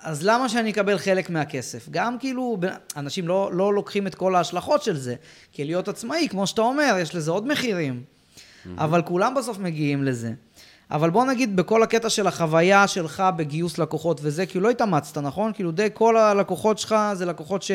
[0.03, 1.89] אז למה שאני אקבל חלק מהכסף?
[1.89, 2.57] גם כאילו,
[2.97, 5.15] אנשים לא, לא לוקחים את כל ההשלכות של זה.
[5.51, 8.03] כי להיות עצמאי, כמו שאתה אומר, יש לזה עוד מחירים.
[8.77, 10.31] אבל כולם בסוף מגיעים לזה.
[10.91, 15.53] אבל בוא נגיד בכל הקטע של החוויה שלך בגיוס לקוחות וזה, כאילו לא התאמצת, נכון?
[15.53, 17.71] כאילו די כל הלקוחות שלך זה לקוחות ש,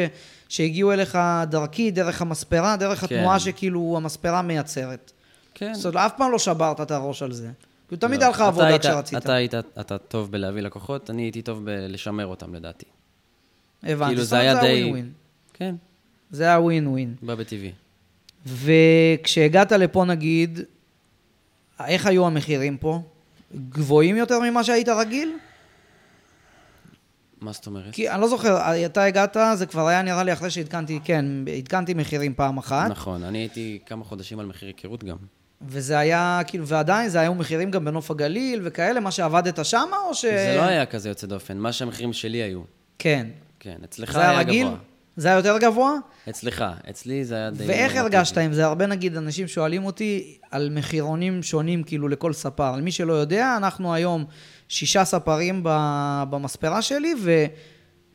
[0.48, 3.16] שהגיעו אליך דרכי, דרך המספרה, דרך כן.
[3.16, 5.12] התנועה שכאילו המספרה מייצרת.
[5.54, 5.74] כן.
[5.74, 7.48] זאת אומרת, אף פעם לא שברת את הראש על זה.
[7.88, 8.24] כאילו תמיד לא.
[8.24, 9.18] היה לך אתה עבודה כשרצית.
[9.18, 12.86] אתה היית, אתה טוב בלהביא לקוחות, אני הייתי טוב בלשמר אותם לדעתי.
[13.82, 14.10] הבנתי.
[14.10, 14.92] כאילו, זה היה די-.
[15.52, 15.74] כן,
[16.30, 17.14] זה היה ווין ווין.
[17.22, 17.72] בא בטבעי.
[18.46, 20.60] וכשהגעת לפה נגיד,
[21.84, 23.02] איך היו המחירים פה?
[23.68, 25.32] גבוהים יותר ממה שהיית רגיל?
[27.40, 27.94] מה זאת אומרת?
[27.94, 31.24] כי אני לא זוכר, אתה הגעת, זה כבר היה נראה לי אחרי שעדכנתי, כן,
[31.58, 35.16] עדכנתי מחירים פעם אחת, נכון, אני הייתי כמה חודשים על מחיר היכרות גם.
[35.68, 40.14] וזה היה, כאילו, ועדיין זה היו מחירים גם בנוף הגליל וכאלה, מה שעבדת שם, או
[40.14, 40.24] ש...
[40.24, 42.60] זה לא היה כזה יוצא דופן, מה שהמחירים שלי היו.
[42.98, 43.26] כן.
[43.60, 44.66] כן, אצלך היה היה רגיל?
[44.66, 44.78] גבוה.
[45.16, 45.92] זה היה יותר גבוה?
[46.28, 47.64] אצלך, אצלי זה היה די...
[47.66, 47.96] ואיך.
[47.96, 48.64] הרגשת עם זה?
[48.64, 52.76] הרבה נגיד אנשים שואלים אותי על מחירונים שונים כאילו לכל ספר.
[52.76, 54.24] למי שלא יודע, אנחנו היום
[54.68, 55.60] שישה ספרים
[56.30, 57.14] במספרה שלי,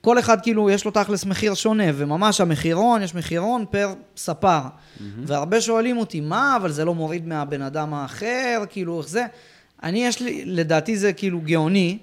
[0.01, 4.61] וכל אחד כאילו יש לו תכלס מחיר שונה, וממש המחירון, יש מחירון פר ספר.
[5.25, 9.25] והרבה שואלים אותי, מה, אבל זה לא מוריד מהבן אדם האחר, כאילו, איך זה?
[9.83, 11.97] אני, יש לי, לדעתי זה כאילו גאוני,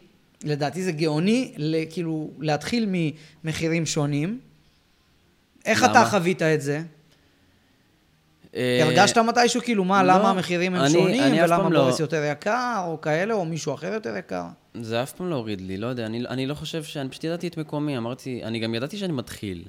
[0.45, 1.53] לדעתי זה גאוני,
[1.91, 2.89] כאילו, להתחיל
[3.45, 4.39] ממחירים שונים.
[5.65, 6.05] איך אתה למה?
[6.05, 6.83] חווית את זה?
[8.57, 12.01] אה, הרגשת מתישהו כאילו מה, לא, למה המחירים הם אני- שונים, אני ולמה לא- בוריס
[12.01, 14.45] יותר יקר, או כאלה, או מישהו אחר יותר יקר?
[14.75, 16.97] זה אף פעם לא הוריד לי, לא יודע, אני, אני לא חושב ש...
[16.97, 19.65] אני פשוט ידעתי את מקומי, אמרתי, אני גם ידעתי שאני מתחיל.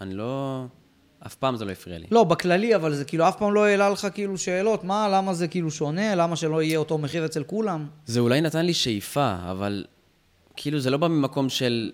[0.00, 0.64] אני לא...
[1.26, 2.06] אף פעם זה לא הפריע לי.
[2.10, 5.48] לא, בכללי, אבל זה כאילו אף פעם לא העלה לך כאילו שאלות, מה, למה זה
[5.48, 7.86] כאילו שונה, למה שלא יהיה אותו מחיר אצל כולם?
[8.06, 9.84] זה אולי נתן לי שאיפה, אבל
[10.56, 11.92] כאילו זה לא בא ממקום של...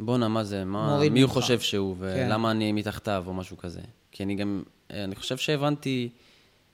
[0.00, 1.30] בואנה, מה זה, מה, מי הוא.
[1.30, 2.02] חושב שהוא, כן.
[2.28, 3.80] ולמה אני מתחתיו, או משהו כזה.
[4.12, 6.08] כי אני גם, אני חושב שהבנתי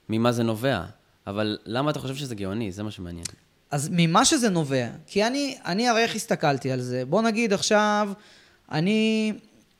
[0.08, 0.82] ממה זה נובע,
[1.26, 2.72] אבל למה אתה חושב שזה גאוני?
[2.72, 3.26] זה מה שמעניין.
[3.70, 7.04] אז ממה שזה נובע, כי אני, אני הרי איך הסתכלתי על זה?
[7.04, 8.12] בוא נגיד עכשיו,
[8.72, 9.32] אני,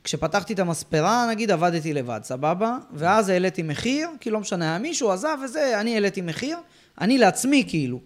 [0.05, 2.79] כשפתחתי את המספרה, נגיד עבדתי לבד, סבבה?
[2.93, 6.59] ואז העליתי מחיר, כי לא משנה, היה מישהו עזב וזה, אני העליתי מחיר,
[7.01, 8.01] אני לעצמי כאילו.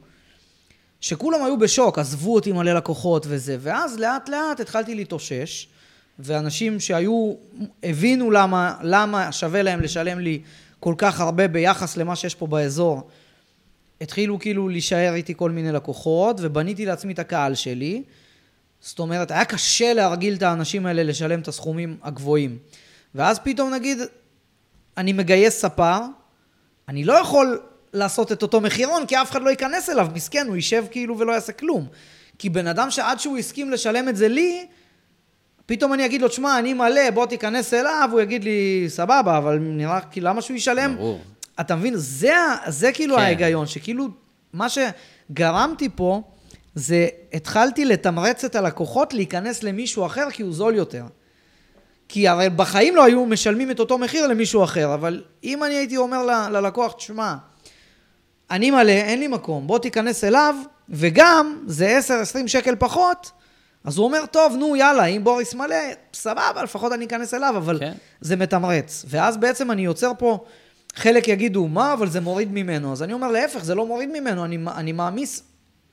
[1.01, 5.69] שכולם היו בשוק, עזבו אותי מלא לקוחות וזה, ואז לאט לאט התחלתי להתאושש,
[6.19, 7.35] ואנשים שהיו,
[7.83, 10.41] הבינו למה, למה שווה להם לשלם לי
[10.81, 13.09] כל כך הרבה ביחס למה שיש פה באזור,
[14.01, 18.03] התחילו כאילו להישאר איתי כל מיני לקוחות, ובניתי לעצמי את הקהל שלי.
[18.81, 22.59] זאת אומרת, היה קשה להרגיל את האנשים האלה לשלם את הסכומים הגבוהים.
[23.15, 23.99] ואז פתאום נגיד,
[24.97, 26.01] אני מגייס ספר,
[26.89, 27.61] אני לא יכול
[27.93, 31.33] לעשות את אותו מחירון, כי אף אחד לא ייכנס אליו, מסכן, הוא יישב כאילו ולא
[31.33, 31.87] יעשה כלום.
[32.39, 34.67] כי בן אדם שעד שהוא הסכים לשלם את זה לי,
[35.69, 39.59] פתאום אני אגיד לו, שמע, אני מלא, בוא תיכנס אליו, הוא יגיד לי, סבבה, אבל
[39.59, 40.97] נראה, כי למה שהוא ישלם?
[40.97, 41.21] ברור.
[41.61, 41.95] אתה מבין?
[41.97, 42.35] זה,
[42.67, 43.23] זה כאילו כן.
[43.23, 44.09] ההיגיון, שכאילו,
[44.53, 46.23] מה שגרמתי פה,
[46.75, 51.05] זה התחלתי לתמרץ את הלקוחות להיכנס למישהו אחר כי הוא זול יותר.
[52.09, 55.97] כי הרי בחיים לא היו משלמים את אותו מחיר למישהו אחר, אבל אם אני הייתי
[55.97, 57.35] אומר ל- ללקוח, תשמע,
[58.51, 60.55] אני מלא, אין לי מקום, בוא תיכנס אליו,
[60.89, 61.99] וגם, זה
[62.45, 63.31] 10-20 שקל פחות,
[63.85, 65.77] אז הוא אומר, טוב, נו, יאללה, אם בוריס מלא,
[66.15, 67.93] סבבה, לפחות אני אכנס אליו, אבל כן.
[68.21, 69.05] זה מתמרץ.
[69.09, 70.45] ואז בעצם אני יוצר פה,
[70.95, 72.93] חלק יגידו, מה, אבל זה מוריד ממנו.
[72.93, 75.43] אז אני אומר, להפך, זה לא מוריד ממנו, אני, אני מעמיס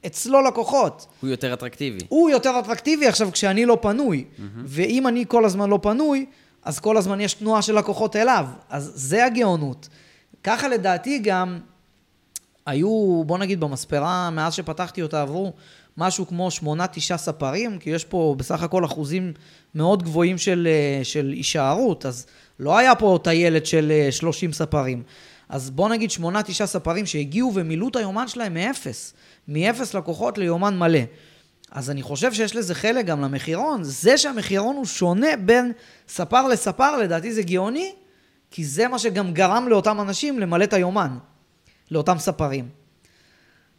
[0.06, 1.06] אצלו לקוחות.
[1.22, 2.00] הוא יותר אטרקטיבי.
[2.10, 4.26] הוא יותר אטרקטיבי עכשיו כשאני לא פנוי.
[4.66, 6.26] ואם אני כל הזמן לא פנוי,
[6.64, 8.46] אז כל הזמן יש תנועה של לקוחות אליו.
[8.70, 9.90] אז זה הגאונות.
[10.44, 11.60] ככה לדעתי גם
[12.66, 15.54] היו, בוא נגיד במספרה, מאז שפתחתי אותה עברו
[15.98, 19.34] משהו כמו שמונה, תשעה ספרים, כי יש פה בסך הכל אחוזים
[19.76, 22.26] מאוד גבוהים של, אה, של הישארות, אז
[22.60, 25.04] לא היה פה טיילת של אה, 30 ספרים.
[25.50, 29.14] אז בוא נגיד שמונה, תשעה ספרים שהגיעו ומילאו את היומן שלהם מאפס.
[29.48, 31.00] מאפס לקוחות ליומן מלא.
[31.72, 33.84] אז אני חושב שיש לזה חלק גם למחירון.
[33.84, 35.72] זה שהמחירון הוא שונה בין
[36.08, 37.94] ספר לספר, לדעתי זה גאוני,
[38.52, 41.18] כי זה מה שגם גרם לאותם אנשים למלא את היומן,
[41.92, 42.85] לאותם ספרים.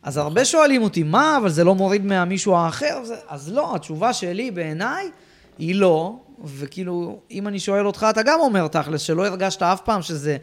[0.07, 3.03] אז הרבה שואלים אותי, מה, אבל זה לא מוריד מהמישהו האחר?
[3.29, 5.11] אז לא, התשובה שלי בעיניי
[5.59, 10.03] היא לא, וכאילו, אם אני שואל אותך, אתה גם אומר תכלס, שלא הרגשת אף פעם
[10.03, 10.37] שזה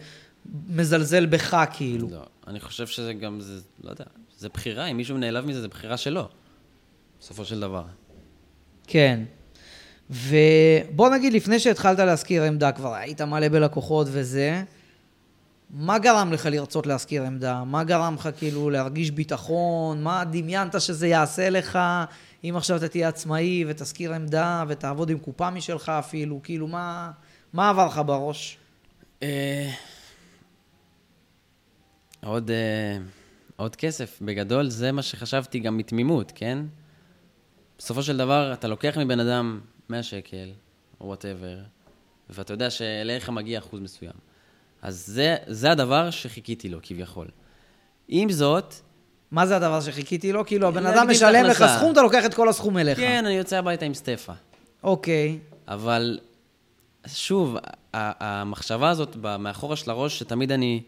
[0.70, 2.08] מזלזל בך, כאילו.
[2.12, 4.04] לא, אני חושב שזה גם, זה, לא יודע,
[4.38, 6.28] זה בחירה, אם מישהו נעלב מזה, זה בחירה שלו.
[7.20, 7.84] בסופו של דבר.
[8.88, 9.20] כן.
[10.10, 14.64] ובוא נגיד, לפני שהתחלת להשכיר עמדה, כבר היית מלא בלקוחות וזה,
[15.74, 17.64] מה גרם לך לרצות להשכיר עמדה?
[17.64, 20.04] מה גרם לך כאילו להרגיש ביטחון?
[20.04, 21.80] מה דמיינת שזה יעשה לך
[22.44, 26.40] אם עכשיו אתה תהיה עצמאי ותשכיר עמדה ותעבוד עם קופה משלך אפילו?
[26.44, 27.12] כאילו, מה,
[27.54, 28.58] מה עבר לך בראש?
[29.24, 29.72] אה,
[32.24, 32.98] עוד, אה,
[33.56, 34.20] עוד כסף.
[34.22, 36.60] בגדול, זה מה שחשבתי גם מתמימות, כן?
[37.78, 39.60] בסופו של דבר, אתה לוקח מבן אדם
[39.90, 40.50] 100 שקל,
[41.02, 41.60] או וואטאבר,
[42.30, 44.33] ואתה יודע שאליך מגיע אחוז מסוים.
[44.84, 47.28] אז זה, זה הדבר שחיכיתי לו, כביכול.
[48.08, 48.74] עם זאת...
[49.32, 50.46] מה זה הדבר שחיכיתי לו?
[50.46, 52.98] כאילו, הבן אדם משלם לך סכום, אתה לוקח את כל הסכום אליך.
[52.98, 54.34] כן, אני יוצא הביתה עם סטפה.
[54.84, 55.40] אוקיי.
[55.68, 56.20] אבל,
[57.08, 57.58] שוב,
[57.94, 60.84] המחשבה הזאת מאחורה של הראש, שתמיד אני...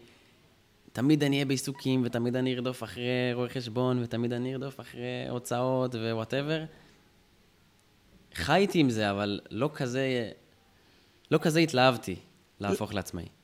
[0.92, 5.94] תמיד אני אהיה בעיסוקים, ותמיד אני ארדוף אחרי רואי חשבון, ותמיד אני ארדוף אחרי הוצאות
[5.94, 6.64] ווואטאבר.
[8.34, 10.30] חייתי עם זה, אבל לא כזה,
[11.30, 12.16] לא כזה התלהבתי
[12.60, 13.35] להפוך לעצמאי.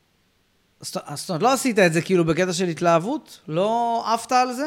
[0.82, 3.40] זאת אומרת, לא עשית את זה כאילו בקטע של התלהבות?
[3.48, 4.66] לא עפת על זה?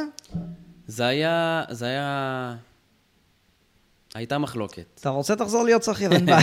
[0.87, 2.55] זה היה, זה היה...
[4.15, 4.85] הייתה מחלוקת.
[4.99, 6.41] אתה רוצה תחזור להיות שכיר, אין בעיה.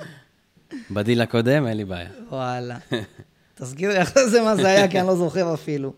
[0.90, 2.08] בדיל הקודם, אין לי בעיה.
[2.28, 2.76] וואלה.
[3.54, 5.92] תסגיר לי אחרי זה מה זה היה, כי אני לא זוכר אפילו.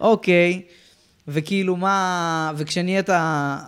[0.00, 0.62] אוקיי,
[1.28, 2.52] וכאילו מה...
[2.56, 3.10] וכשנהיית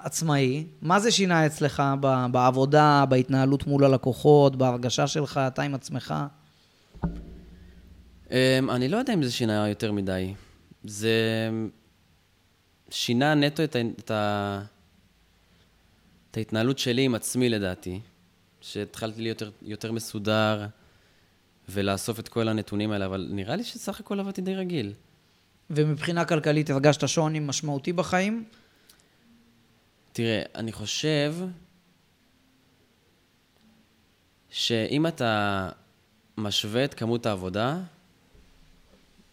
[0.03, 1.83] עצמאי, מה זה שינה אצלך
[2.31, 6.15] בעבודה, בהתנהלות מול הלקוחות, בהרגשה שלך, אתה עם עצמך?
[8.31, 10.35] אמ, אני לא יודע אם זה שינה יותר מדי.
[10.85, 11.13] זה
[12.91, 14.63] שינה נטו את, את, ה...
[16.31, 18.01] את ההתנהלות שלי עם עצמי, לדעתי.
[18.61, 20.67] שהתחלתי להיות יותר, יותר מסודר
[21.69, 24.93] ולאסוף את כל הנתונים האלה, אבל נראה לי שסך הכל עבדתי די רגיל.
[25.71, 28.45] ומבחינה כלכלית הרגשת שוני משמעותי בחיים?
[30.13, 31.35] תראה, אני חושב
[34.51, 35.71] שאם אתה
[36.37, 37.81] משווה את כמות העבודה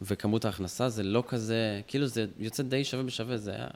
[0.08, 3.68] וכמות ההכנסה זה לא כזה, כאילו זה יוצא די שווה בשווה, זה היה...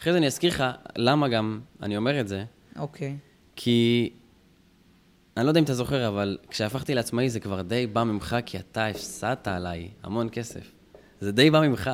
[0.00, 0.64] אחרי זה אני אזכיר לך
[0.96, 2.44] למה גם אני אומר את זה.
[2.76, 3.08] אוקיי.
[3.08, 3.30] Okay.
[3.56, 4.10] כי,
[5.36, 8.58] אני לא יודע אם אתה זוכר, אבל כשהפכתי לעצמאי זה כבר די בא ממך, כי
[8.58, 10.72] אתה הפסדת עליי המון כסף.
[11.20, 11.90] זה די בא ממך.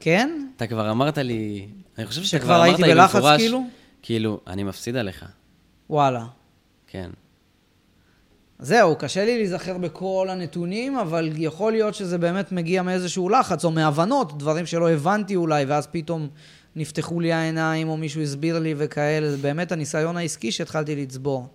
[0.00, 0.46] כן?
[0.56, 3.10] אתה כבר אמרת לי, אני חושב שכבר אמרת לי במפורש...
[3.10, 3.64] שכבר הייתי בלחץ כאילו?
[4.02, 5.24] כאילו, אני מפסיד עליך.
[5.90, 6.26] וואלה.
[6.86, 7.10] כן.
[8.58, 13.70] זהו, קשה לי להיזכר בכל הנתונים, אבל יכול להיות שזה באמת מגיע מאיזשהו לחץ, או
[13.70, 16.28] מהבנות, דברים שלא הבנתי אולי, ואז פתאום
[16.76, 19.30] נפתחו לי העיניים, או מישהו הסביר לי וכאלה.
[19.30, 21.48] זה באמת הניסיון העסקי שהתחלתי לצבור.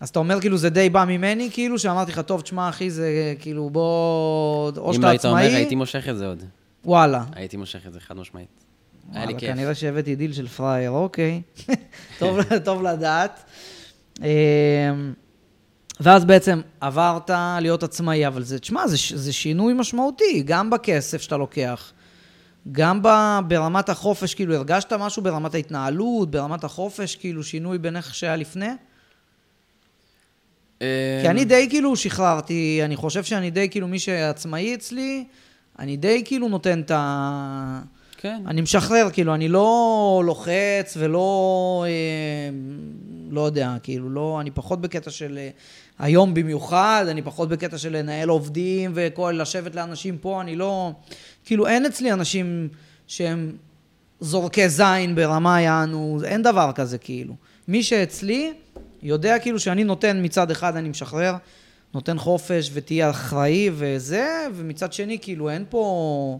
[0.00, 3.34] אז אתה אומר, כאילו, זה די בא ממני, כאילו, שאמרתי לך, טוב, תשמע, אחי, זה
[3.38, 4.72] כאילו, בוא...
[4.76, 5.30] או שאתה עצמאי...
[5.30, 6.42] אם לא היית אומר, הייתי מושך את זה עוד.
[6.84, 7.24] וואלה.
[7.32, 8.48] הייתי מושך את זה, חד משמעית.
[9.12, 9.50] היה לי כיף.
[9.50, 11.42] כנראה שהבאתי דיל של פראייר, אוקיי.
[12.18, 13.44] טוב, טוב לדעת.
[16.02, 21.22] אמ, ואז בעצם עברת להיות עצמאי, אבל זה, תשמע, זה, זה שינוי משמעותי, גם בכסף
[21.22, 21.92] שאתה לוקח,
[22.72, 23.08] גם ב,
[23.48, 28.70] ברמת החופש, כאילו, הרגשת משהו ברמת ההתנהלות, ברמת החופש, כאילו, שינוי בין איך שהיה לפני?
[31.22, 35.24] כי אני די כאילו שחררתי, אני חושב שאני די כאילו מי שעצמאי אצלי,
[35.78, 37.80] אני די כאילו נותן את ה...
[38.16, 38.42] כן.
[38.46, 42.50] אני משחרר, כאילו, אני לא לוחץ ולא, אה,
[43.30, 45.50] לא יודע, כאילו, לא, אני פחות בקטע של אה,
[45.98, 50.92] היום במיוחד, אני פחות בקטע של לנהל עובדים וכל, לשבת לאנשים פה, אני לא,
[51.44, 52.68] כאילו, אין אצלי אנשים
[53.06, 53.52] שהם
[54.20, 57.34] זורקי זין ברמה יענו, אין דבר כזה, כאילו.
[57.68, 58.52] מי שאצלי
[59.02, 61.34] יודע כאילו שאני נותן מצד אחד, אני משחרר,
[61.94, 66.38] נותן חופש ותהיה אחראי וזה, ומצד שני, כאילו, אין פה...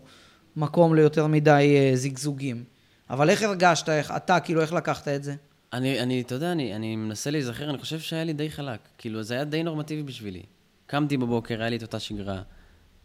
[0.57, 2.65] מקום ליותר מדי אה, זיגזוגים.
[3.11, 5.35] אבל איך הרגשת, איך אתה, כאילו, איך לקחת את זה?
[5.73, 8.81] אני, אני אתה יודע, אני, אני מנסה להיזכר, אני חושב שהיה לי די חלק.
[8.99, 10.43] כאילו, זה היה די נורמטיבי בשבילי.
[10.87, 12.43] קמתי בבוקר, היה לי את אותה שגרה.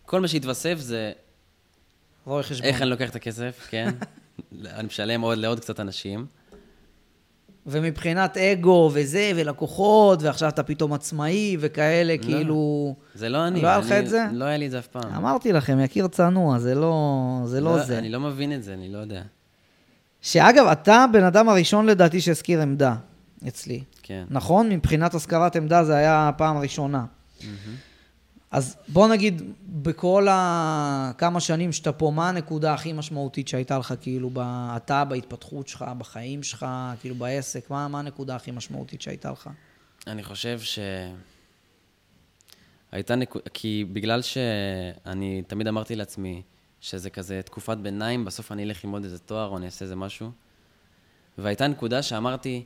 [0.06, 1.12] כל מה שהתווסף זה...
[2.26, 2.68] רואה חשבון.
[2.70, 3.90] איך אני לוקח את הכסף, כן.
[4.66, 6.26] אני משלם עוד לעוד קצת אנשים.
[7.66, 12.96] ומבחינת אגו וזה, ולקוחות, ועכשיו אתה פתאום עצמאי וכאלה, לא, כאילו...
[13.16, 13.62] זה לא אני.
[13.62, 14.26] לא היה לך את זה?
[14.34, 15.14] לא היה לי את זה אף פעם.
[15.14, 17.62] אמרתי לכם, יקיר צנוע, זה לא זה.
[17.62, 17.98] לא, לא זה.
[17.98, 19.22] אני לא מבין את זה, אני לא יודע.
[20.28, 22.96] שאגב, אתה הבן אדם הראשון לדעתי שהזכיר עמדה
[23.48, 23.84] אצלי.
[24.04, 24.24] כן.
[24.30, 24.70] נכון?
[24.70, 27.06] מבחינת השכרת עמדה זה היה הפעם הראשונה.
[27.40, 27.44] Mm-hmm.
[28.52, 34.32] אז בוא נגיד, בכל הכמה שנים שאתה פה, מה הנקודה הכי משמעותית שהייתה לך, כאילו,
[34.78, 36.66] אתה, בהתפתחות שלך, בחיים שלך,
[37.02, 37.70] כאילו, בעסק?
[37.70, 39.50] מה, מה הנקודה הכי משמעותית שהייתה לך?
[40.08, 40.80] אני חושב ש...
[42.92, 46.42] הייתה נקודה, כי בגלל שאני תמיד אמרתי לעצמי
[46.90, 50.32] שזה כזה תקופת ביניים, בסוף אני אלך ללמוד איזה תואר או אני אעשה איזה משהו.
[51.38, 52.66] והייתה נקודה שאמרתי,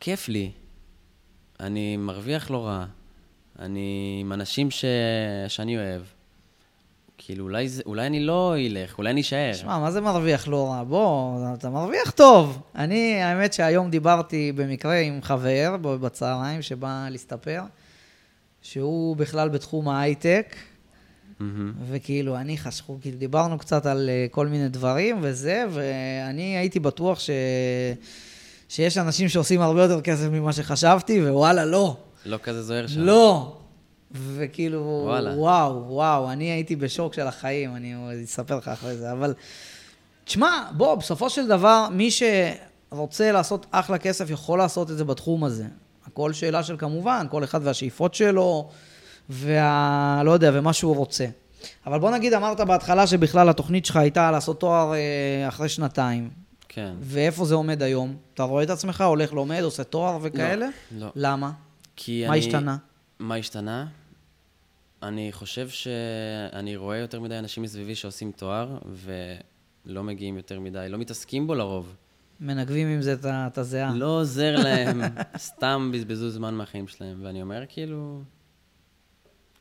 [0.00, 0.52] כיף לי,
[1.60, 2.84] אני מרוויח לא רע,
[3.58, 4.84] אני עם אנשים ש...
[5.48, 6.02] שאני אוהב,
[7.18, 9.52] כאילו, אולי, זה, אולי אני לא אלך, אולי אני אשאר.
[9.54, 10.84] שמע, מה זה מרוויח לא רע?
[10.84, 12.62] בוא, אתה מרוויח טוב.
[12.74, 17.62] אני, האמת שהיום דיברתי במקרה עם חבר בצהריים שבא להסתפר,
[18.62, 20.56] שהוא בכלל בתחום ההייטק.
[21.88, 27.20] וכאילו, אני חשכו, כאילו, דיברנו קצת על אה, כל מיני דברים וזה, ואני הייתי בטוח
[27.20, 27.30] ש...
[28.68, 31.96] שיש אנשים שעושים הרבה יותר כסף ממה שחשבתי, ווואלה, לא.
[32.26, 33.00] לא כזה זוהר שם.
[33.00, 33.56] לא.
[34.10, 35.34] וכאילו, וואלה.
[35.36, 39.34] וואו, וואו, אני הייתי בשוק של החיים, אני אספר לך אחרי זה, אבל...
[40.24, 45.44] תשמע, בוא, בסופו של דבר, מי שרוצה לעשות אחלה כסף יכול לעשות את זה בתחום
[45.44, 45.64] הזה.
[46.06, 48.70] הכל שאלה של כמובן, כל אחד והשאיפות שלו,
[49.28, 50.22] וה...
[50.24, 51.26] לא יודע, ומה שהוא רוצה.
[51.86, 56.30] אבל בוא נגיד, אמרת בהתחלה שבכלל התוכנית שלך הייתה לעשות תואר אה, אחרי שנתיים.
[56.68, 56.94] כן.
[57.00, 58.16] ואיפה זה עומד היום?
[58.34, 60.68] אתה רואה את עצמך הולך, לומד, עושה תואר וכאלה?
[60.98, 61.06] לא.
[61.14, 61.52] למה?
[61.96, 62.38] כי מה אני...
[62.38, 62.76] השתנה?
[63.18, 63.86] מה השתנה?
[65.02, 68.78] אני חושב שאני רואה יותר מדי אנשים מסביבי שעושים תואר,
[69.86, 71.94] ולא מגיעים יותר מדי, לא מתעסקים בו לרוב.
[72.40, 73.94] מנגבים עם זה את הזיעה.
[73.94, 75.00] לא עוזר להם,
[75.36, 77.20] סתם בזבזו זמן מהחיים שלהם.
[77.22, 78.22] ואני אומר, כאילו,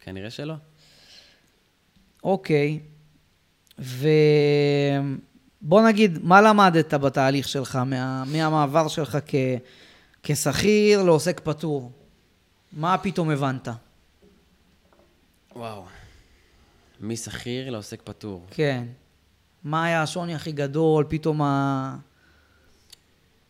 [0.08, 0.54] כנראה שלא.
[2.24, 2.80] אוקיי.
[3.80, 8.24] ובוא נגיד, מה למדת בתהליך שלך, מה...
[8.26, 9.36] מהמעבר שלך כ...
[10.24, 11.92] כשכיר לעוסק פטור?
[12.72, 13.68] מה פתאום הבנת?
[15.56, 15.86] וואו.
[17.02, 18.46] משכיר לעוסק פטור.
[18.52, 18.84] כן.
[19.64, 21.06] מה היה השוני הכי גדול?
[21.10, 21.98] פתאום ה...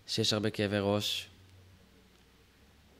[0.07, 1.29] שיש הרבה כאבי ראש,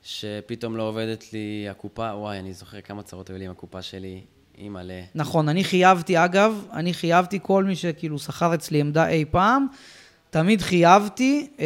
[0.07, 4.21] שפתאום לא עובדת לי הקופה, וואי, אני זוכר כמה צרות היו לי עם הקופה שלי,
[4.57, 5.01] אימא'לה.
[5.15, 9.67] נכון, אני חייבתי, אגב, אני חייבתי כל מי שכאילו שכר אצלי עמדה אי פעם,
[10.29, 11.65] תמיד חייבתי אה,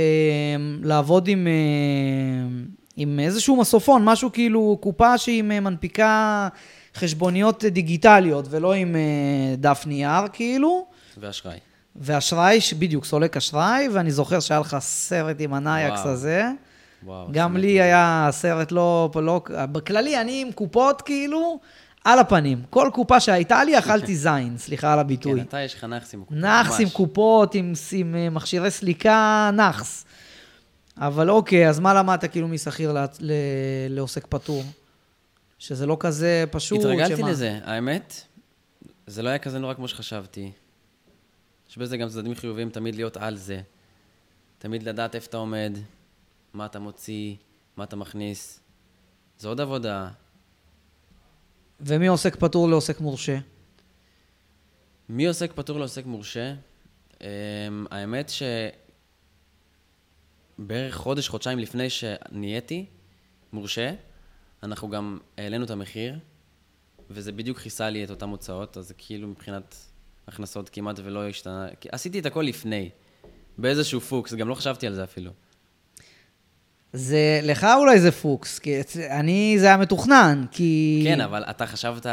[0.84, 1.51] לעבוד עם, אה,
[2.97, 6.47] עם איזשהו מסופון, משהו כאילו, קופה שהיא מנפיקה
[6.95, 10.88] חשבוניות דיגיטליות, ולא עם אה, דף נייר, כאילו.
[11.17, 11.58] ואשראי.
[11.95, 16.06] ואשראי, בדיוק, סולק אשראי, ואני זוכר שהיה לך סרט עם ה Nayax.
[16.06, 16.51] הזה.
[17.04, 17.28] וואו.
[17.32, 17.58] גם.
[17.58, 19.42] לי היה סרט לא, לא...
[19.50, 21.60] בכללי, אני עם קופות כאילו
[22.04, 22.62] על הפנים.
[22.70, 25.40] כל קופה שהייתה לי, אכלתי זין, סליחה על הביטוי.
[25.40, 26.40] כן, אתה יש לך נאחס עם הקופה.
[26.40, 26.90] נאחס עם.
[26.90, 30.06] קופות, עם, עם אה, מכשירי סליקה, נאחס.
[30.98, 33.32] אבל אוקיי, אז מה למדת כאילו משכיר ל- ל-
[33.90, 34.64] לעוסק פטור?
[35.60, 37.30] שזה לא כזה פשוט, התרגלתי שמה?
[37.30, 38.22] לזה, האמת,
[39.08, 40.52] זה לא היה כזה נורא כמו שחשבתי.
[41.70, 43.62] יש בזה גם צדדים חיוביים תמיד להיות על זה.
[44.60, 45.78] תמיד לדעת איפה אתה עומד,
[46.54, 47.36] מה אתה מוציא,
[47.78, 48.60] מה אתה מכניס.
[49.38, 50.10] זה עוד עבודה.
[51.80, 53.38] ומי עוסק פטור לעוסק מורשה?
[55.10, 56.54] מי עוסק פטור לעוסק מורשה?
[57.14, 57.24] Um,
[57.92, 58.44] האמת ש...
[60.58, 62.86] בערך חודש, חודשיים לפני שנהייתי
[63.54, 63.94] מורשה,
[64.64, 66.20] אנחנו גם העלינו את המחיר,
[67.10, 69.76] וזה בדיוק כיסה לי את אותן הוצאות, אז כאילו מבחינת
[70.28, 71.68] הכנסות כמעט ולא השתנה.
[71.92, 72.90] עשיתי את הכל לפני,
[73.58, 75.32] באיזשהו פוקס, גם לא חשבתי על זה אפילו.
[76.93, 81.01] זה, לך אולי זה פוקס, כי אני, זה היה מתוכנן, כי...
[81.08, 82.06] כן, אבל אתה חשבת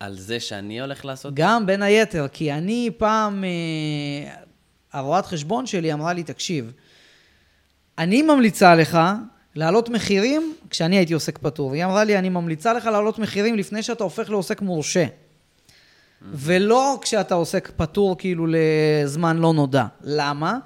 [0.00, 1.34] על זה שאני הולך לעשות?
[1.34, 4.34] גם בין היתר, כי אני פעם, אה,
[4.92, 6.72] הרואת חשבון שלי אמרה לי, תקשיב,
[7.98, 8.98] אני ממליצה לך
[9.54, 11.72] להעלות מחירים כשאני הייתי עוסק פטור.
[11.72, 15.06] היא אמרה לי, אני ממליצה לך להעלות מחירים לפני שאתה הופך לעוסק מורשה.
[16.32, 19.84] ולא כשאתה עוסק פטור כאילו לזמן לא נודע.
[20.00, 20.58] למה?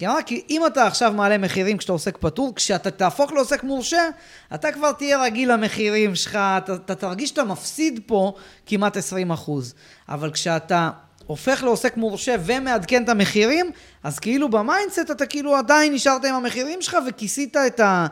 [0.00, 4.08] כי אמרה, כי אם אתה עכשיו מעלה מחירים כשאתה עוסק פטור, כשאתה תהפוך לעוסק מורשה,
[4.54, 8.32] אתה כבר תהיה רגיל למחירים שלך, אתה, אתה תרגיש שאתה מפסיד פה
[8.66, 9.74] כמעט 20 אחוז.
[10.08, 10.90] אבל כשאתה
[11.26, 13.70] הופך לעוסק מורשה ומעדכן את המחירים,
[14.02, 18.06] אז כאילו ב mindset אתה כאילו עדיין נשארת עם המחירים שלך וכיסית את ה...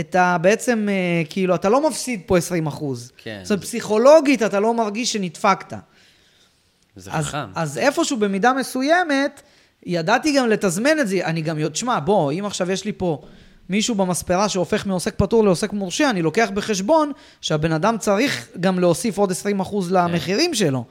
[0.00, 0.38] את ה...
[0.38, 3.12] בעצם, אה, כאילו, אתה לא מפסיד פה 20 אחוז.
[3.16, 3.40] כן.
[3.42, 5.72] זאת אומרת, פסיכולוגית אתה לא מרגיש שנדפקת.
[6.96, 7.50] זה אז, חכם.
[7.54, 9.42] אז איפשהו במידה מסוימת,
[9.86, 11.24] ידעתי גם לתזמן את זה.
[11.24, 13.22] אני גם תשמע, בוא, אם עכשיו יש לי פה
[13.68, 19.18] מישהו במספרה שהופך מעוסק פטור לעוסק מורשה, אני לוקח בחשבון שהבן אדם צריך גם להוסיף
[19.18, 19.60] עוד 20% כן.
[19.90, 20.84] למחירים שלו.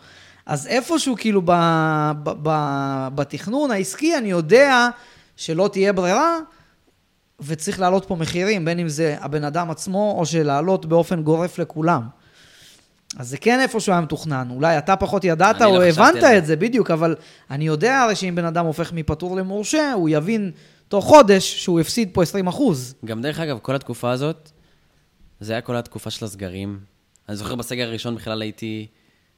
[0.45, 1.52] אז איפשהו, כאילו, ב,
[2.23, 4.88] ב, ב, בתכנון העסקי, אני יודע
[5.36, 6.38] שלא תהיה ברירה,
[7.39, 12.02] וצריך להעלות פה מחירים, בין אם זה הבן אדם עצמו, או שלהעלות באופן גורף לכולם.
[13.18, 14.48] אז זה כן איפשהו היה מתוכנן.
[14.50, 16.24] אולי אתה פחות ידעת או לא הבנת.
[16.24, 17.15] את זה, בדיוק, אבל
[17.52, 20.52] אני יודע הרי שאם בן אדם הופך מפטור למורשה, הוא יבין
[20.88, 22.96] תוך חודש שהוא הפסיד פה 20 אחוז.
[23.06, 24.52] גם דרך אגב, כל התקופה הזאת,
[25.40, 26.80] זה היה כל התקופה של הסגרים.
[27.30, 28.88] אני זוכר בסגר הראשון בכלל הייתי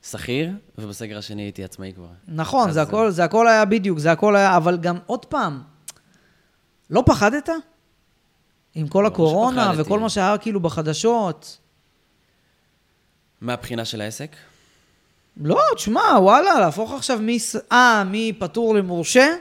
[0.09, 2.07] שכיר, ובסגר השני הייתי עצמאי כבר.
[2.27, 5.61] נכון, זה הכל, זה הכל היה בדיוק, זה הכל היה, אבל גם עוד פעם,
[6.89, 7.49] לא פחדת?
[8.75, 9.81] עם כל הקורונה שפחדתי.
[9.81, 11.57] וכל מה שהיה כאילו בחדשות.
[13.41, 14.35] מהבחינה של העסק?
[15.37, 17.27] לא, תשמע, וואלה, להפוך עכשיו מ...
[17.71, 19.35] אה, מפטור למורשה?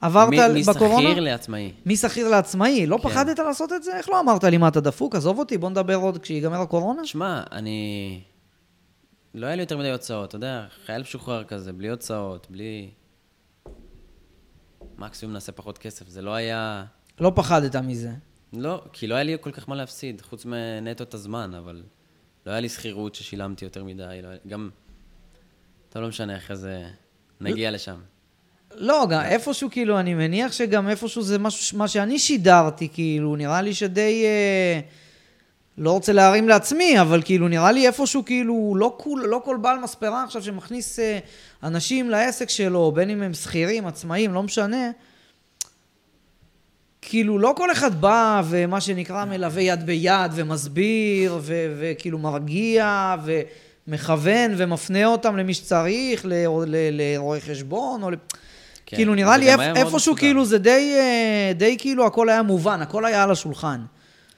[0.00, 1.08] עברת מ- בקורונה?
[1.08, 1.72] משכיר לעצמאי.
[1.86, 2.86] משכיר לעצמאי.
[2.86, 3.08] לא כן.
[3.08, 3.96] פחדת לעשות את זה?
[3.96, 5.14] איך לא אמרת לי, מה, אתה דפוק?
[5.14, 7.06] עזוב אותי, בוא נדבר עוד כשיגמר הקורונה.
[7.06, 8.20] שמע, אני...
[9.34, 12.90] לא היה לי יותר מדי הוצאות, אתה יודע, חייל משוחרר כזה, בלי הוצאות, בלי...
[14.98, 16.84] מקסימום נעשה פחות כסף, זה לא היה...
[17.20, 18.10] לא פחדת מזה.
[18.52, 21.82] לא, כי לא היה לי כל כך מה להפסיד, חוץ מנטו את הזמן, אבל
[22.46, 24.28] לא היה לי שכירות ששילמתי יותר מדי, לא.
[24.48, 24.70] גם...
[25.88, 26.84] טוב, לא משנה, אחרי זה
[27.40, 27.96] נגיע לשם.
[28.74, 33.62] לא, גם איפשהו, כאילו, אני מניח שגם איפשהו זה משהו, מה שאני שידרתי, כאילו, נראה
[33.62, 34.24] לי שדי...
[34.24, 34.80] אה,
[35.78, 39.78] לא רוצה להרים לעצמי, אבל כאילו, נראה לי איפשהו, כאילו, לא, כול, לא כל בעל
[39.78, 41.18] מספרה עכשיו שמכניס אה,
[41.62, 44.90] אנשים לעסק שלו, בין אם הם שכירים, עצמאים, לא משנה,
[47.08, 53.14] כאילו, לא כל אחד בא ומה שנקרא מלווה יד ביד ומסביר, ו- וכאילו מרגיע,
[53.88, 56.32] ומכוון ומפנה אותם למי שצריך, ל-
[56.66, 58.10] ל- לרואי חשבון, או...
[58.10, 58.16] ל-
[58.86, 60.18] כן, כאילו, נראה לי איפ- איפשהו, מסודר.
[60.18, 63.80] כאילו, זה די, אה, די כאילו, הכל היה מובן, הכל היה על השולחן.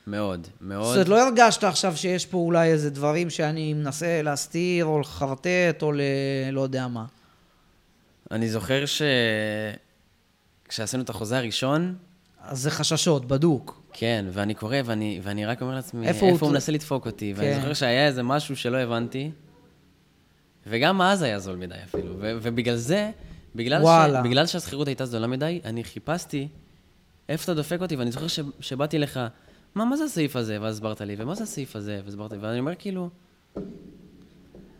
[0.07, 0.93] מאוד, זאת מאוד.
[0.95, 5.93] אומרת, לא הרגשת עכשיו שיש פה אולי איזה דברים שאני מנסה להסתיר, או לחרטט, או
[5.93, 6.01] ל...
[6.53, 7.05] לא יודע מה.
[8.31, 9.03] אני זוכר ש...
[10.69, 11.95] כשעשינו את החוזה הראשון,
[12.43, 13.83] אז זה חששות, בדוק.
[13.93, 17.33] כן, ואני קורא, ואני, ואני רק אומר לעצמי, איפה איפה, הוא הוא מנסה לדפוק אותי?
[17.37, 17.61] ואני כן.
[17.61, 19.31] זוכר שהיה איזה משהו שלא הבנתי,
[20.67, 22.15] וגם אז היה זול מדי אפילו.
[22.19, 23.11] ו- ובגלל זה,
[23.55, 24.21] בגלל, וואלה.
[24.21, 26.49] ש- בגלל שהשכירות הייתה זולה מדי, אני חיפשתי
[27.29, 29.21] איפה אתה דופק אותי, ואני זוכר ש- שבאתי לך,
[29.75, 30.59] מה, מה זה הסעיף הזה?
[30.61, 32.01] ואז הסברת לי, ומה זה הסעיף הזה?
[32.05, 33.09] והסברת לי, ואני אומר כאילו,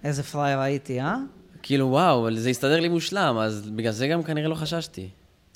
[0.05, 1.17] איזה פראייר הייתי, אה?
[1.63, 5.09] כאילו, וואו, זה הסתדר לי מושלם, אז בגלל זה גם כנראה לא חששתי.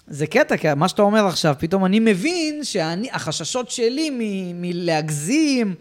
[0.07, 5.74] זה קטע, כי מה שאתה אומר עכשיו, פתאום אני מבין שהחששות שלי מ- מלהגזים...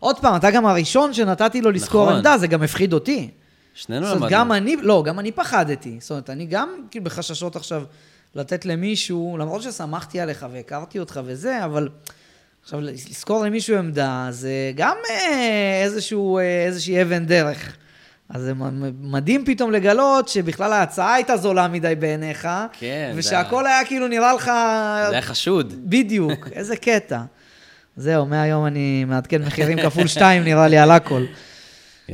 [0.00, 2.16] עוד פעם, אתה גם הראשון שנתתי לו לזכור נכון.
[2.16, 3.30] עמדה, זה גם הפחיד אותי.
[3.74, 4.26] שנינו למדנו.
[4.30, 5.96] גם אני, לא, גם אני פחדתי.
[6.00, 7.82] זאת אומרת, אני גם כאילו בחששות עכשיו
[8.34, 11.88] לתת למישהו, למרות שסמכתי עליך והכרתי אותך וזה, אבל
[12.62, 17.76] עכשיו לזכור למישהו עמדה, זה גם אה, איזשהו, אה, איזושהי אבן דרך.
[18.28, 18.52] אז זה
[19.00, 24.34] מדהים פתאום לגלות שבכלל ההצעה הייתה זולה מדי בעיניך, כן, זה ושהכל היה כאילו נראה
[24.34, 24.44] לך...
[24.44, 25.74] זה היה חשוד.
[25.84, 27.22] בדיוק, איזה קטע.
[27.96, 31.24] זהו, מהיום אני מעדכן מחירים כפול שתיים, נראה לי, על הכל.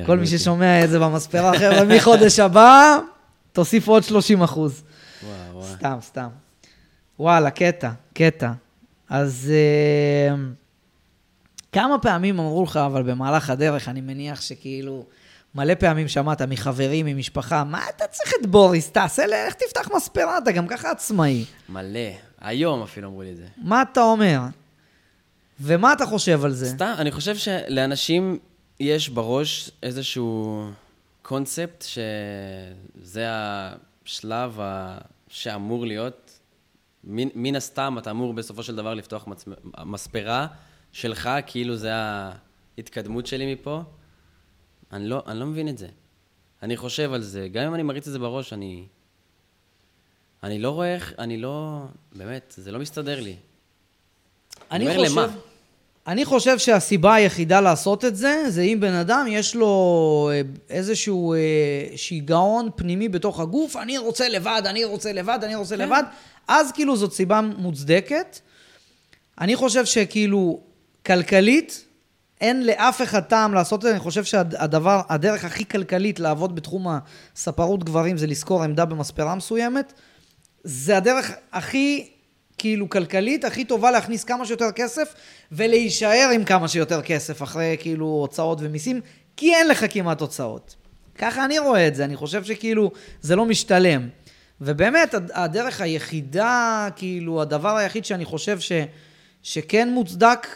[0.06, 2.98] כל מי ששומע את זה במספרה, חבר'ה, מחודש הבא,
[3.52, 4.82] תוסיף עוד 30 אחוז.
[5.52, 5.64] וואו.
[5.64, 6.28] סתם, סתם.
[7.18, 8.52] וואלה, קטע, קטע.
[9.08, 10.34] אז אה,
[11.72, 15.06] כמה פעמים אמרו לך, אבל במהלך הדרך, אני מניח שכאילו,
[15.54, 18.90] מלא פעמים שמעת מחברים, ממשפחה, מה אתה צריך את בוריס?
[18.90, 20.38] תעשה, ל- איך תפתח מספרה?
[20.38, 21.44] אתה גם ככה עצמאי.
[21.68, 21.98] מלא.
[22.40, 23.46] היום אפילו אמרו לי את זה.
[23.56, 24.40] מה אתה אומר?
[25.60, 26.66] ומה אתה חושב על זה?
[26.66, 28.38] סתם, אני חושב שלאנשים
[28.80, 30.64] יש בראש איזשהו
[31.22, 34.98] קונספט שזה השלב ה...
[35.28, 36.38] שאמור להיות.
[37.04, 39.44] מן, מן הסתם, אתה אמור בסופו של דבר לפתוח מצ...
[39.84, 40.46] מספרה
[40.92, 43.82] שלך, כאילו זה ההתקדמות שלי מפה.
[44.92, 45.86] אני לא, אני לא מבין את זה.
[46.62, 48.84] אני חושב על זה, גם אם אני מריץ את זה בראש, אני...
[50.42, 51.82] אני לא רואה איך, אני לא...
[52.12, 53.36] באמת, זה לא מסתדר לי.
[54.70, 55.18] אני אומר חושב...
[55.18, 55.26] למה?
[56.06, 60.40] אני חושב שהסיבה היחידה לעשות את זה, זה אם בן אדם יש לו אה,
[60.70, 61.38] איזשהו אה,
[61.96, 65.82] שיגעון פנימי בתוך הגוף, אני רוצה לבד, אני רוצה לבד, אני רוצה כן.
[65.82, 66.02] לבד,
[66.48, 68.38] אז כאילו זאת סיבה מוצדקת.
[69.40, 70.60] אני חושב שכאילו,
[71.06, 71.84] כלכלית,
[72.42, 73.90] אין לאף אחד טעם לעשות את זה.
[73.90, 76.86] אני חושב שהדבר, הדרך הכי כלכלית לעבוד בתחום
[77.34, 79.92] הספרות גברים זה לשכור עמדה במספרה מסוימת.
[80.64, 82.08] זה הדרך הכי,
[82.58, 85.14] כאילו, כלכלית, הכי טובה להכניס כמה שיותר כסף
[85.52, 89.00] ולהישאר עם כמה שיותר כסף אחרי, כאילו, הוצאות ומיסים,
[89.36, 90.76] כי אין לך כמעט הוצאות.
[91.18, 92.90] ככה אני רואה את זה, אני חושב שכאילו,
[93.20, 94.08] זה לא משתלם.
[94.60, 98.72] ובאמת, הד- הדרך היחידה, כאילו, הדבר היחיד שאני חושב ש,
[99.42, 100.46] שכן מוצדק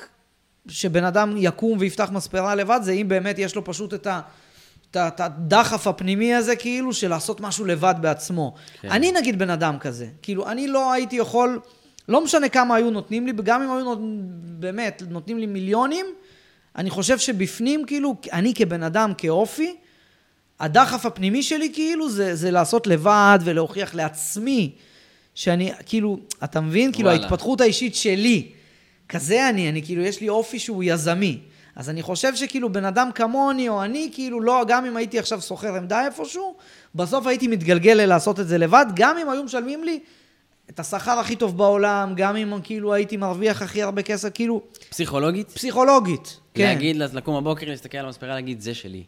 [0.69, 4.21] שבן אדם יקום ויפתח מספרה לבד, זה אם באמת יש לו פשוט את ה...
[4.91, 8.55] את הדחף הפנימי הזה, כאילו, של לעשות משהו לבד בעצמו.
[8.81, 8.91] כן.
[8.91, 10.07] אני נגיד בן אדם כזה.
[10.23, 11.61] כאילו, אני לא הייתי יכול,
[12.09, 13.99] לא משנה כמה היו נותנים לי, וגם אם היו נות,
[14.59, 16.07] באמת נותנים לי מיליונים,
[16.77, 19.77] אני חושב שבפנים, כאילו, אני כבן אדם, כאופי,
[20.61, 24.73] הדחף הפנימי שלי, כאילו, זה, זה לעשות לבד ולהוכיח לעצמי
[25.35, 26.93] שאני, כאילו, אתה מבין?
[26.93, 27.23] כאילו, וואלה.
[27.23, 28.49] ההתפתחות האישית שלי,
[29.09, 31.41] כזה אני, אני כאילו, יש לי אופי שהוא יזמי.
[31.77, 35.41] אז אני חושב שכאילו בן אדם כמוני, או אני, כאילו לא, גם אם הייתי עכשיו
[35.41, 36.57] שוכר עמדה איפשהו,
[36.95, 40.01] בסוף הייתי מתגלגל ללעשות את זה לבד, גם אם היו משלמים לי
[40.71, 45.51] את השכר הכי טוב בעולם, גם אם כאילו הייתי מרוויח הכי הרבה כסף, כאילו, פסיכולוגית?
[45.51, 46.41] פסיכולוגית.
[46.55, 46.65] כן.
[46.65, 49.05] להגיד, לקום בבוקר, להסתכל על המספרה, להגיד, זה שלי.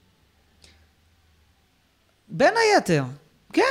[2.29, 3.05] בין היתר.
[3.53, 3.63] כן,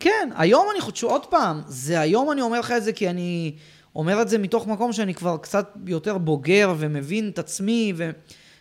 [0.00, 0.28] כן.
[0.36, 3.54] היום אני חושב, עוד פעם, זה היום אני אומר לך את זה כי אני
[3.96, 7.92] אומר את זה מתוך מקום שאני כבר קצת יותר בוגר ומבין את עצמי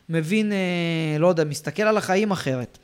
[0.09, 2.77] ומבין, אה, לא יודע, מסתכל על החיים אחרת.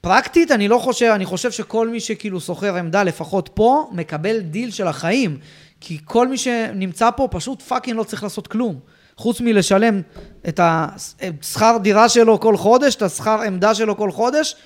[0.00, 4.70] פרקטית, אני לא חושב, אני חושב שכל מי שכאילו שוכר עמדה, לפחות פה, מקבל דיל
[4.70, 5.38] של החיים.
[5.80, 8.78] כי כל מי שנמצא פה פשוט fucking לא צריך לעשות כלום.
[9.16, 10.00] חוץ מלשלם
[10.48, 14.56] את השכר דירה שלו כל חודש, את השכר עמדה שלו כל חודש,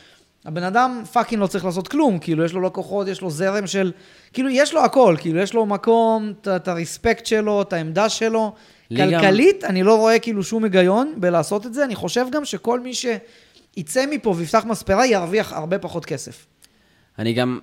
[0.45, 3.93] הבן אדם fucking לא צריך לעשות כלום, כאילו יש לו לקוחות, יש לו זרם של,
[4.33, 8.55] כאילו יש לו הכל, כאילו יש לו מקום, את הרספקט שלו, את העמדה שלו.
[8.89, 9.71] כלכלית, גם...
[9.71, 14.05] אני לא רואה כאילו שום היגיון בלעשות את זה, אני חושב גם שכל מי שיצא
[14.11, 16.47] מפה ויפתח מספרה ירוויח הרבה פחות כסף.
[17.19, 17.59] אני גם,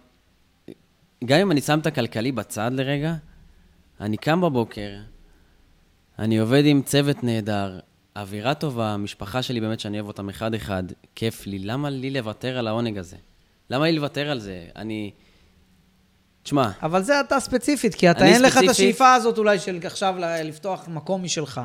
[1.26, 3.14] גם אם אני שם את הכלכלי בצד לרגע,
[4.02, 4.90] אני קם בבוקר,
[6.20, 7.80] אני עובד עם צוות נהדר,
[8.16, 10.84] אווירה טובה, משפחה שלי באמת שאני אוהב אותם אחד-אחד,
[11.16, 11.60] כיף לי.
[11.60, 13.18] למה לי לוותר על העונג הזה?
[13.70, 14.66] למה לי לוותר על זה?
[14.76, 15.12] אני...
[16.44, 16.72] תשמע...
[16.82, 18.58] אבל זה אתה ספציפית, כי אתה אין ספציפית...
[18.58, 21.62] לך את השאיפה הזאת אולי של עכשיו לפתוח מקום משלך.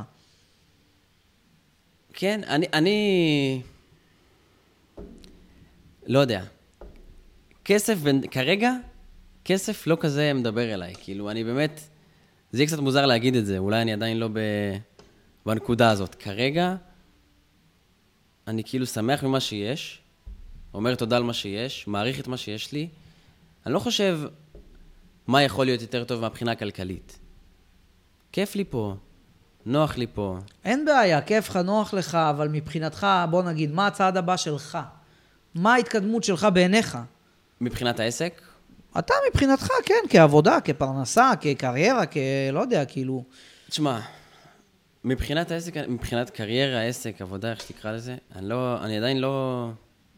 [2.13, 2.67] כן, אני...
[2.73, 3.63] אני...
[6.07, 6.43] לא יודע.
[7.65, 7.99] כסף,
[8.31, 8.73] כרגע,
[9.45, 10.95] כסף לא כזה מדבר אליי.
[11.01, 11.81] כאילו, אני באמת...
[12.53, 14.39] זה יהיה קצת מוזר להגיד את זה, אולי אני עדיין לא ב...
[15.47, 16.15] בנקודה הזאת.
[16.15, 16.75] כרגע,
[18.47, 20.03] אני כאילו שמח ממה שיש,
[20.75, 22.89] אומר תודה על מה שיש, מעריך את מה שיש לי.
[23.67, 24.21] אני לא חושב
[25.27, 27.19] מה יכול להיות יותר טוב מהבחינה הכלכלית.
[28.33, 28.95] כיף לי פה,
[29.67, 30.39] נוח לי פה.
[30.65, 34.79] אין בעיה, כיף לך, נוח לך, אבל מבחינתך, בוא נגיד, מה הצעד הבא שלך?
[35.55, 36.99] מה ההתקדמות שלך בעיניך?
[37.61, 38.43] מבחינת העסק?
[38.99, 43.25] אתה מבחינתך, כן, כעבודה, כפרנסה, כקריירה, כלא יודע, כאילו...
[43.69, 44.01] תשמע,
[45.05, 49.69] מבחינת העסק, מבחינת קריירה, עסק, עבודה, איך שתקרא לזה, אני לא, אני עדיין לא...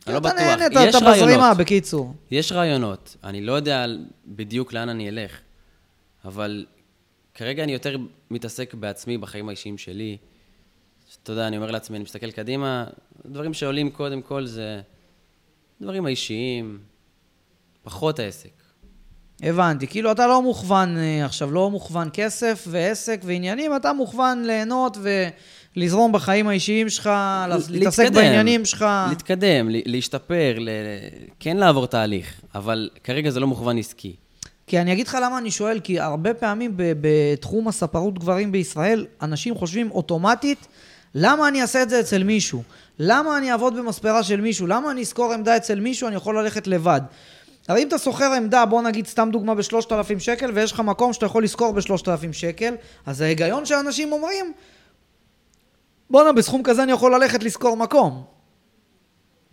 [0.06, 0.32] אני לא בטוח.
[0.32, 2.14] אתה נהנית, אתה בזרימה, בקיצור.
[2.30, 3.16] יש רעיונות.
[3.24, 3.86] אני לא יודע
[4.26, 5.40] בדיוק לאן אני אלך,
[6.24, 6.66] אבל
[7.34, 7.96] כרגע אני יותר
[8.30, 10.16] מתעסק בעצמי, בחיים האישיים שלי.
[11.22, 12.86] אתה יודע, אני אומר לעצמי, אני מסתכל קדימה,
[13.26, 14.80] דברים שעולים קודם כל זה
[15.80, 16.78] דברים האישיים,
[17.82, 18.50] פחות העסק.
[19.43, 19.86] הבנתי.
[19.86, 24.99] כאילו, אתה לא מוכוון אה, עכשיו, לא מוכוון כסף ועסק ועניינים, אתה מוכוון ליהנות
[25.76, 27.11] ולזרום בחיים האישיים שלך,
[27.70, 28.84] להתעסק להתקדם, בעניינים שלך.
[29.09, 30.68] להתקדם, להשתפר, ל...
[31.41, 34.16] כן לעבור תהליך, אבל כרגע זה לא מוכוון עסקי.
[34.66, 39.55] כי אני אגיד לך למה אני שואל, כי הרבה פעמים בתחום הספרות גברים בישראל, אנשים
[39.55, 40.66] חושבים אוטומטית,
[41.14, 42.62] למה אני אעשה את זה אצל מישהו?
[42.99, 44.66] למה אני אעבוד במספרה של מישהו?
[44.66, 46.09] למה אני אשכור עמדה אצל מישהו?
[46.09, 47.01] אני יכול ללכת לבד.
[47.68, 51.12] הרי אם אתה שוכר עמדה, בוא נגיד סתם דוגמה בשלושת אלפים שקל, ויש לך מקום
[51.12, 52.74] שאתה יכול לשכור בשלושת אלפים שקל,
[53.06, 54.52] אז ההיגיון שאנשים אומרים,
[56.10, 58.24] בואנה, בסכום כזה אני יכול ללכת לשכור מקום.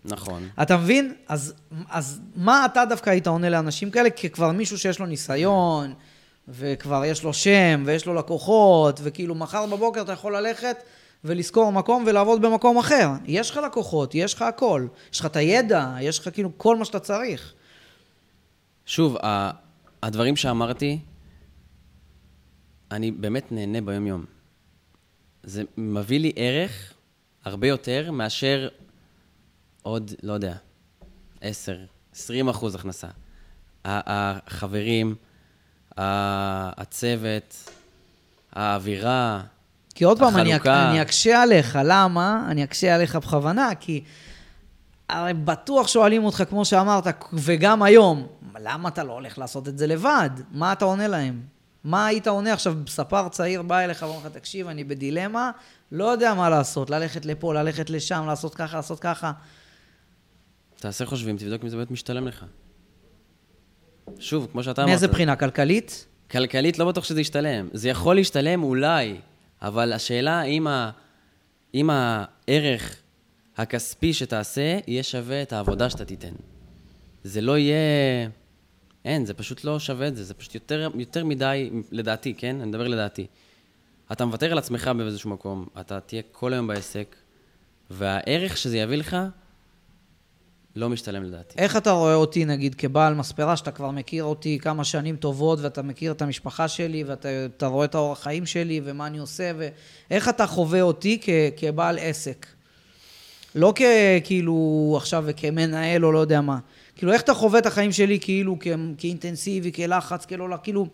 [0.04, 0.48] נכון.
[0.62, 1.14] אתה מבין?
[1.28, 1.54] אז,
[1.90, 4.10] אז מה אתה דווקא היית עונה לאנשים כאלה?
[4.10, 5.94] ככבר מישהו שיש לו ניסיון,
[6.48, 10.76] וכבר יש לו שם, ויש לו לקוחות, וכאילו מחר בבוקר אתה יכול ללכת
[11.24, 13.08] ולשכור מקום ולעבוד במקום אחר.
[13.24, 14.86] יש לך לקוחות, יש לך הכל.
[15.12, 17.54] יש לך את הידע, יש לך כאילו כל מה שאתה צריך.
[18.86, 19.16] שוב,
[20.02, 20.98] הדברים שאמרתי,
[22.90, 24.24] אני באמת נהנה ביום-יום.
[25.42, 26.92] זה מביא לי ערך
[27.44, 28.68] הרבה יותר מאשר
[29.82, 30.54] עוד, לא יודע,
[31.40, 31.76] 10,
[32.14, 33.08] 20 אחוז הכנסה.
[33.84, 35.14] החברים,
[35.96, 37.70] הצוות,
[38.52, 39.42] האווירה,
[39.94, 42.46] כי עוד פעם, אני, אני אקשה עליך, למה?
[42.48, 44.04] אני אקשה עליך בכוונה, כי
[45.08, 48.26] הרי בטוח שואלים אותך, כמו שאמרת, וגם היום,
[48.60, 50.30] למה אתה לא הולך לעשות את זה לבד?
[50.50, 51.42] מה אתה עונה להם?
[51.84, 55.50] מה היית עונה עכשיו, ספר צעיר בא אליך ואומר לך, תקשיב, אני בדילמה,
[55.92, 59.32] לא יודע מה לעשות, ללכת לפה, ללכת לשם, לעשות ככה, לעשות ככה.
[60.76, 62.44] תעשה חושבים, תבדוק אם זה באמת משתלם לך.
[64.18, 64.90] שוב, כמו שאתה אמרת...
[64.90, 65.36] מאיזה בחינה?
[65.36, 66.06] כלכלית?
[66.30, 67.68] כלכלית לא בטוח שזה ישתלם.
[67.72, 69.20] זה יכול להשתלם אולי,
[69.62, 70.90] אבל השאלה אם, ה...
[71.74, 72.96] אם הערך
[73.56, 76.34] הכספי שתעשה יהיה שווה את העבודה שאתה תיתן.
[77.24, 77.76] זה לא יהיה...
[79.06, 82.60] אין, זה פשוט לא שווה את זה, זה פשוט יותר, יותר מדי, לדעתי, כן?
[82.60, 83.26] אני מדבר לדעתי.
[84.12, 87.16] אתה מוותר על עצמך באיזשהו מקום, אתה תהיה כל היום בעסק,
[87.90, 89.16] והערך שזה יביא לך
[90.76, 91.58] לא משתלם לדעתי.
[91.58, 95.82] איך אתה רואה אותי, נגיד, כבעל מספרה, שאתה כבר מכיר אותי כמה שנים טובות, ואתה
[95.82, 100.46] מכיר את המשפחה שלי, ואתה רואה את האורח חיים שלי, ומה אני עושה, ואיך אתה
[100.46, 102.46] חווה אותי כ, כבעל עסק?
[103.54, 103.72] לא
[104.24, 106.58] כאילו עכשיו כמנהל או לא יודע מה.
[106.96, 108.66] כאילו, איך אתה חווה את החיים שלי כאילו כ,
[108.98, 110.86] כאינטנסיבי, כלחץ, כאילו, כאילו...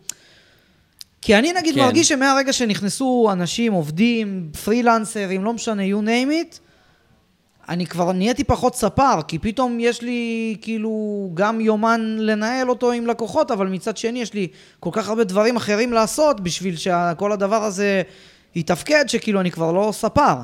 [1.23, 1.81] כי אני נגיד כן.
[1.81, 6.59] מרגיש שמהרגע שנכנסו אנשים, עובדים, פרילנסרים, לא משנה, you name it,
[7.69, 13.07] אני כבר נהייתי פחות ספר, כי פתאום יש לי כאילו גם יומן לנהל אותו עם
[13.07, 14.49] לקוחות, אבל מצד שני יש לי
[14.81, 18.03] כל כך הרבה דברים אחרים לעשות בשביל שכל הדבר הזה
[18.55, 20.35] יתפקד, שכאילו אני כבר לא ספר.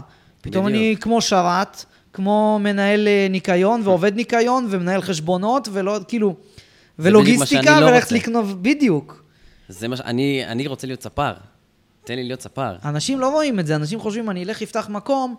[0.41, 0.81] פתאום בדיוק.
[0.81, 1.85] אני כמו שרת,
[2.19, 6.35] כמו מנהל אה, ניקיון ועובד ניקיון ומנהל חשבונות, ולא, כאילו,
[6.99, 8.13] ולוגיסטיקה, לא וללכת.
[8.13, 9.25] לקנות, בדיוק.
[9.69, 10.01] זה מה ש...
[10.01, 11.33] אני, אני רוצה להיות ספר.
[12.05, 12.77] תן לי להיות ספר.
[12.85, 15.35] אנשים לא רואים את זה, אנשים חושבים, אני אלך אפתח מקום,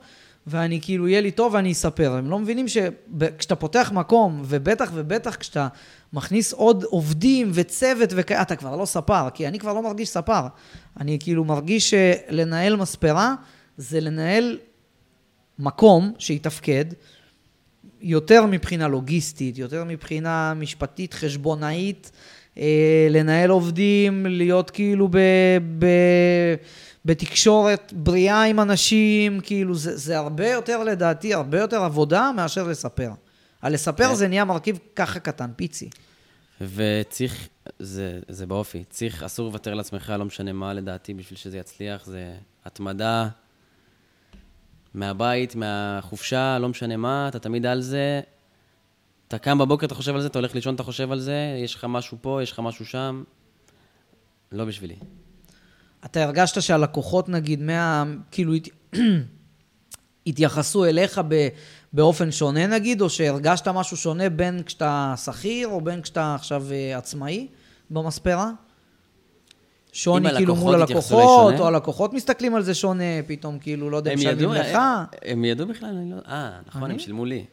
[0.47, 2.11] ואני כאילו, יהיה לי טוב ואני אספר.
[2.11, 5.67] הם לא מבינים שכשאתה פותח מקום, ובטח ובטח כשאתה
[6.13, 10.41] מכניס עוד עובדים וצוות וכאלה, אתה כבר לא ספר, כי אני כבר לא מרגיש ספר.
[10.99, 13.35] אני כאילו מרגיש שלנהל מספרה
[13.77, 14.57] זה לנהל
[15.59, 16.85] מקום שיתפקד,
[18.01, 22.11] יותר מבחינה לוגיסטית, יותר מבחינה משפטית, חשבונאית,
[22.57, 25.17] אה, לנהל עובדים, להיות כאילו ב,
[25.79, 25.85] ב,
[27.05, 33.11] בתקשורת בריאה עם אנשים, כאילו זה, זה הרבה יותר לדעתי, הרבה יותר עבודה מאשר לספר.
[33.61, 34.15] הלספר כן.
[34.15, 35.89] זה נהיה מרכיב ככה קטן, פיצי.
[36.75, 37.47] וצריך,
[37.79, 42.33] זה, זה באופי, צריך, אסור לוותר לעצמך, לא משנה מה לדעתי, בשביל שזה יצליח, זה
[42.65, 43.27] התמדה
[44.93, 48.21] מהבית, מהחופשה, לא משנה מה, אתה תמיד על זה.
[49.27, 51.75] אתה קם בבוקר, אתה חושב על זה, אתה הולך לישון, אתה חושב על זה, יש
[51.75, 53.23] לך משהו פה, יש לך משהו שם.
[54.51, 54.95] לא בשבילי.
[56.05, 58.03] אתה הרגשת שהלקוחות, נגיד, מה...
[58.31, 58.69] כאילו, הת...
[60.27, 61.47] התייחסו אליך ב...
[61.93, 66.97] באופן שונה, נגיד, או שהרגשת משהו שונה בין כשאתה שכיר, או בין כשאתה עכשיו אה,
[66.97, 67.47] עצמאי
[67.89, 68.51] במספרה?
[69.91, 74.19] שוני כאילו מול הלקוחות או הלקוחות מסתכלים על זה שונה, פתאום כאילו, לא יודע, הם
[74.19, 74.77] משלמים לך?
[75.25, 76.15] הם, ידעו בכלל, אני לא...
[76.27, 76.91] אה, נכון?
[76.91, 77.45] הם שילמו לי.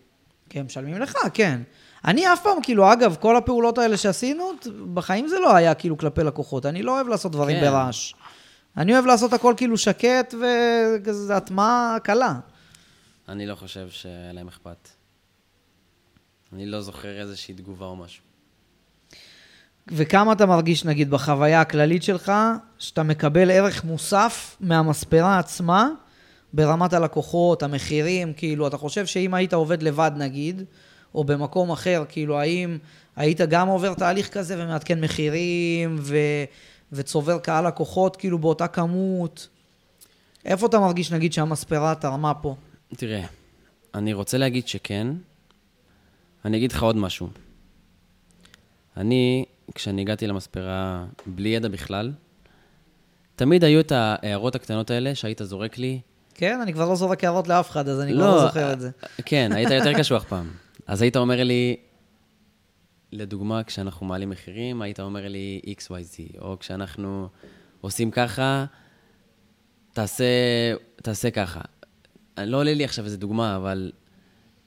[0.50, 1.60] כן, משלמים לך, כן.
[2.04, 4.50] אני אף פעם, כאילו, אגב, כל הפעולות האלה שעשינו,
[4.94, 6.66] בחיים זה לא היה כאילו כלפי לקוחות.
[6.66, 7.70] אני לא אוהב לעשות דברים כן.
[7.70, 8.14] ברעש.
[8.76, 12.34] אני אוהב לעשות הכל כאילו שקט וכזה הטמעה קלה.
[13.28, 14.88] אני לא חושב שהיה להם אכפת.
[16.52, 18.25] אני לא זוכר איזושהי תגובה או משהו.
[19.88, 22.32] וכמה אתה מרגיש, נגיד, בחוויה הכללית שלך,
[22.78, 25.88] שאתה מקבל ערך מוסף מהמספרה עצמה,
[26.52, 30.62] ברמת הלקוחות, המחירים, כאילו, אתה חושב שאם היית עובד לבד, נגיד,
[31.14, 32.78] או במקום אחר, כאילו, האם
[33.16, 36.16] היית גם עובר תהליך כזה ומעדכן מחירים, ו...
[36.92, 39.48] וצובר קהל לקוחות, כאילו, באותה כמות?
[40.44, 42.54] איפה אתה מרגיש, נגיד, שהמספרה תרמה פה?
[42.96, 43.24] תראה,
[43.94, 45.06] אני רוצה להגיד שכן.
[46.44, 47.28] אני אגיד לך עוד משהו.
[48.96, 49.44] אני,
[49.74, 52.12] כשאני הגעתי למספרה בלי ידע בכלל,
[53.36, 56.00] תמיד היו את ההערות הקטנות האלה שהיית זורק לי.
[56.34, 58.90] כן, אני כבר לא זורק הערות לאף אחד, אז אני כבר לא זוכר את זה.
[59.24, 60.50] כן, היית יותר קשוח פעם.
[60.86, 61.76] אז היית אומר לי,
[63.12, 67.28] לדוגמה, כשאנחנו מעלים מחירים, היית אומר לי XYZ, או כשאנחנו
[67.80, 68.64] עושים ככה,
[69.92, 70.24] תעשה,
[70.96, 71.60] תעשה ככה.
[72.38, 73.92] לא עולה לי עכשיו איזה דוגמה, אבל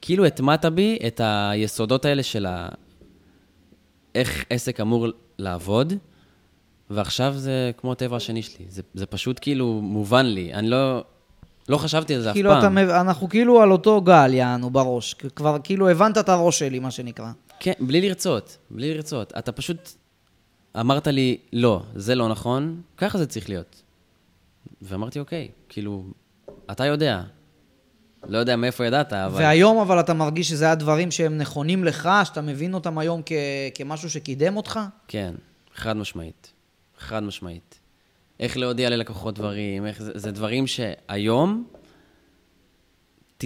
[0.00, 2.68] כאילו הטמעת בי את היסודות האלה של ה...
[4.14, 5.06] איך עסק אמור
[5.38, 5.92] לעבוד,
[6.90, 8.64] ועכשיו זה כמו הטבע השני שלי.
[8.68, 10.54] זה, זה פשוט כאילו מובן לי.
[10.54, 11.04] אני לא,
[11.68, 12.74] לא חשבתי על זה כאילו אף פעם.
[12.74, 15.14] מב- אנחנו כאילו על אותו גל, יענו, בראש.
[15.14, 17.30] כבר כאילו הבנת את הראש שלי, מה שנקרא.
[17.60, 19.32] כן, בלי לרצות, בלי לרצות.
[19.38, 19.88] אתה פשוט
[20.80, 23.82] אמרת לי, לא, זה לא נכון, ככה זה צריך להיות.
[24.82, 26.04] ואמרתי, אוקיי, כאילו,
[26.70, 27.22] אתה יודע.
[28.26, 29.42] לא יודע מאיפה ידעת, אבל...
[29.42, 33.32] והיום אבל אתה מרגיש שזה הדברים שהם נכונים לך, שאתה מבין אותם היום כ-
[33.74, 34.80] כמשהו שקידם אותך?
[35.08, 35.34] כן,
[35.74, 36.52] חד משמעית.
[36.98, 37.80] חד משמעית.
[38.40, 41.64] איך להודיע ללקוחות דברים, איך זה, זה דברים שהיום
[43.42, 43.44] 99%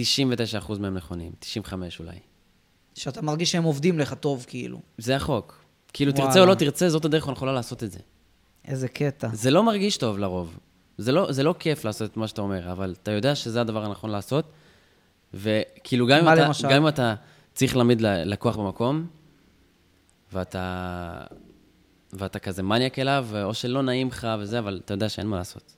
[0.79, 2.19] מהם נכונים, 95 אולי.
[2.95, 4.79] שאתה מרגיש שהם עובדים לך טוב, כאילו.
[4.97, 5.65] זה החוק.
[5.93, 6.27] כאילו, וואלה.
[6.27, 7.99] תרצה או לא תרצה, זאת הדרך הנכונה לעשות את זה.
[8.67, 9.27] איזה קטע.
[9.33, 10.57] זה לא מרגיש טוב לרוב.
[10.97, 13.85] זה לא, זה לא כיף לעשות את מה שאתה אומר, אבל אתה יודע שזה הדבר
[13.85, 14.45] הנכון לעשות,
[15.35, 16.67] וכאילו, גם אם, אתה, למשל?
[16.69, 17.15] גם אם אתה
[17.53, 19.07] צריך להעמיד לקוח במקום,
[20.33, 21.21] ואתה,
[22.13, 25.75] ואתה כזה מניאק אליו, או שלא נעים לך וזה, אבל אתה יודע שאין מה לעשות.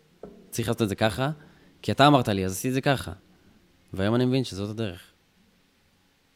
[0.49, 1.29] צריך לעשות את זה ככה,
[1.81, 3.11] כי אתה אמרת לי, אז עשיתי את זה ככה.
[3.93, 5.01] והיום אני מבין שזאת הדרך.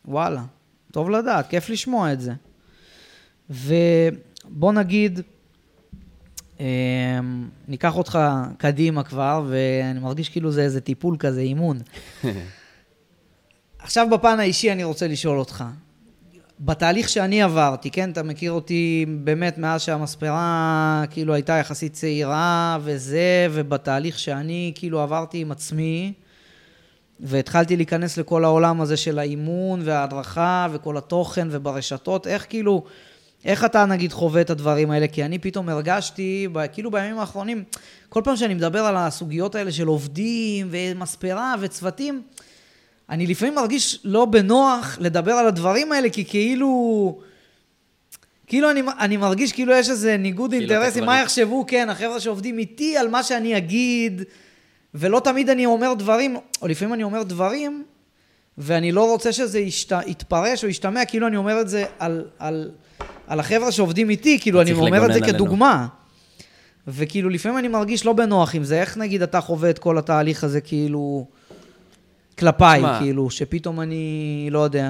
[0.05, 0.43] וואלה,
[0.91, 2.33] טוב לדעת, כיף לשמוע את זה.
[3.49, 5.19] ובוא נגיד,
[6.59, 6.65] אמ,
[7.67, 8.19] ניקח אותך
[8.57, 11.77] קדימה כבר, ואני מרגיש כאילו זה איזה טיפול כזה, אימון.
[13.83, 15.63] עכשיו בפן האישי אני רוצה לשאול אותך.
[16.59, 23.47] בתהליך שאני עברתי, כן, אתה מכיר אותי באמת מאז שהמספרה כאילו הייתה יחסית צעירה וזה,
[23.51, 26.13] ובתהליך שאני כאילו עברתי עם עצמי,
[27.19, 32.83] והתחלתי להיכנס לכל העולם הזה של האימון וההדרכה וכל התוכן וברשתות, איך כאילו,
[33.45, 35.07] איך אתה נגיד חווה את הדברים האלה?
[35.07, 37.63] כי אני פתאום הרגשתי, כאילו בימים האחרונים,
[38.09, 42.21] כל פעם שאני מדבר על הסוגיות האלה של עובדים ומספרה וצוותים,
[43.11, 47.19] אני לפעמים מרגיש לא בנוח לדבר על הדברים האלה, כי כאילו...
[48.47, 52.57] כאילו אני, אני מרגיש כאילו יש איזה ניגוד כאילו אינטרסים, מה יחשבו, כן, החבר'ה שעובדים
[52.57, 54.23] איתי על מה שאני אגיד,
[54.93, 57.83] ולא תמיד אני אומר דברים, או לפעמים אני אומר דברים,
[58.57, 62.71] ואני לא רוצה שזה ישת, יתפרש או ישתמע, כאילו אני אומר את זה על, על,
[63.27, 65.33] על החבר'ה שעובדים איתי, כאילו אני אומר את זה עלינו.
[65.33, 65.87] כדוגמה.
[66.87, 70.43] וכאילו לפעמים אני מרגיש לא בנוח עם זה, איך נגיד אתה חווה את כל התהליך
[70.43, 71.27] הזה כאילו
[72.41, 72.99] כלפיי, שמע.
[72.99, 74.89] כאילו, שפתאום אני, לא יודע,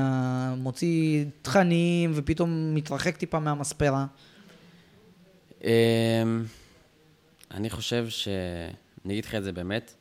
[0.58, 4.06] מוציא תכנים ופתאום מתרחק טיפה מהמספרה.
[5.64, 5.70] אמ,
[7.52, 8.28] אני חושב ש...
[9.06, 9.94] אני אגיד לך את זה באמת.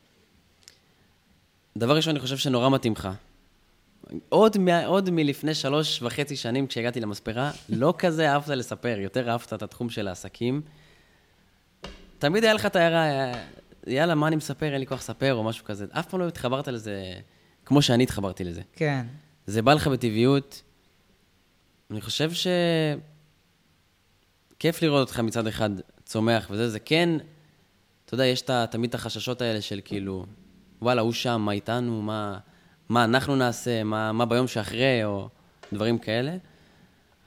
[1.79, 3.09] דבר ראשון, אני חושב שנורא מתאים לך.
[4.29, 9.53] עוד, מה, עוד מלפני שלוש וחצי שנים כשהגעתי למספרה, לא כזה אהבת לספר, יותר אהבת
[9.53, 10.63] את התחום של העסקים.
[12.19, 13.33] תמיד היה לך את ההערה,
[13.87, 15.87] יאללה, מה אני מספר, אין לי כוח לספר, או משהו כזה.
[15.91, 17.15] אף פעם לא התחברת לזה
[17.71, 18.63] כמו שאני התחברתי לזה.
[18.73, 19.07] כן.
[19.47, 20.63] זה בא לך בטבעיות.
[21.91, 22.47] אני חושב ש...
[24.59, 25.71] כיף לראות אותך מצד אחד
[26.05, 27.09] צומח וזה, זה כן,
[28.05, 30.27] אתה יודע, יש תמיד את החששות האלה של כאילו,
[30.83, 32.39] וואלה, הוא שם, מה איתנו, מה,
[32.89, 35.29] מה אנחנו נעשה, מה, מה ביום שאחרי, או
[35.73, 36.37] דברים כאלה.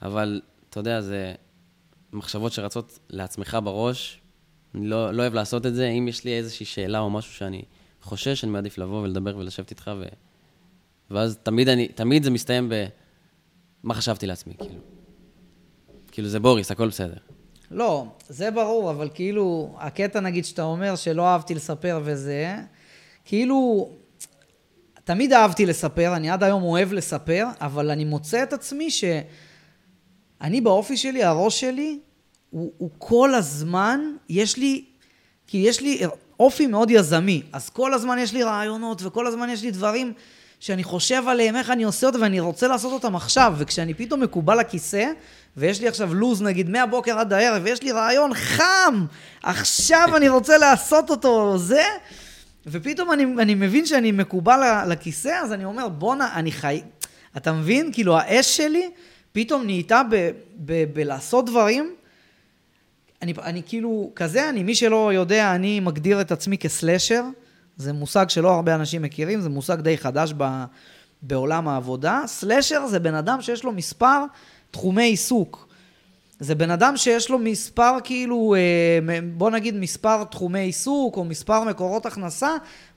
[0.02, 0.40] אבל,
[0.70, 1.34] אתה יודע, זה
[2.12, 4.20] מחשבות שרצות לעצמך בראש.
[4.74, 5.88] אני לא, לא אוהב לעשות את זה.
[5.88, 7.62] אם יש לי איזושהי שאלה או משהו שאני
[8.02, 10.04] חושש, אני מעדיף לבוא ולדבר ולשבת איתך, ו...
[11.10, 12.86] ואז תמיד, אני, תמיד זה מסתיים ב...
[13.82, 14.80] מה חשבתי לעצמי, כאילו.
[16.12, 17.16] כאילו, זה בוריס, הכל בסדר.
[17.70, 22.56] לא, זה ברור, אבל כאילו, הקטע נגיד שאתה אומר שלא אהבתי לספר וזה,
[23.24, 23.90] כאילו,
[25.04, 30.96] תמיד אהבתי לספר, אני עד היום אוהב לספר, אבל אני מוצא את עצמי שאני באופי
[30.96, 31.98] שלי, הראש שלי,
[32.50, 34.84] הוא, הוא כל הזמן, יש לי,
[35.46, 36.00] כי יש לי
[36.40, 40.12] אופי מאוד יזמי, אז כל הזמן יש לי רעיונות וכל הזמן יש לי דברים
[40.64, 44.60] שאני חושב עליהם, איך אני עושה אותם, ואני רוצה לעשות אותם עכשיו, וכשאני פתאום מקובל
[44.60, 45.12] לכיסא,
[45.56, 49.06] ויש לי עכשיו לו"ז נגיד מהבוקר עד הערב, ויש לי רעיון חם,
[49.42, 51.82] עכשיו אני רוצה לעשות אותו, זה,
[52.66, 56.82] ופתאום אני, אני מבין שאני מקובל לכיסא, אז אני אומר, בואנה, אני חי...
[57.36, 57.92] אתה מבין?
[57.92, 58.90] כאילו, האש שלי
[59.32, 60.02] פתאום נהייתה
[60.92, 61.94] בלעשות דברים.
[63.22, 67.22] אני, אני כאילו, כזה אני, מי שלא יודע, אני מגדיר את עצמי כסלשר.
[67.76, 70.64] זה מושג שלא הרבה אנשים מכירים, זה מושג די חדש ב,
[71.22, 72.22] בעולם העבודה.
[72.26, 74.24] סלשר זה בן אדם שיש לו מספר
[74.70, 75.68] תחומי עיסוק.
[76.40, 81.64] זה בן אדם שיש לו מספר כאילו, אה, בוא נגיד מספר תחומי עיסוק או מספר
[81.64, 82.50] מקורות הכנסה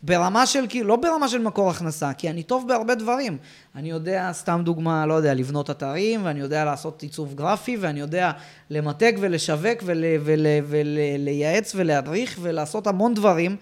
[0.04, 3.38] ברמה של כאילו, לא ברמה של מקור הכנסה, כי אני טוב בהרבה דברים.
[3.76, 8.32] אני יודע, סתם דוגמה, לא יודע, לבנות אתרים, ואני יודע לעשות עיצוב גרפי, ואני יודע
[8.70, 13.56] למתג ולשווק ול, ול, ולייעץ ולהדריך ולעשות המון דברים,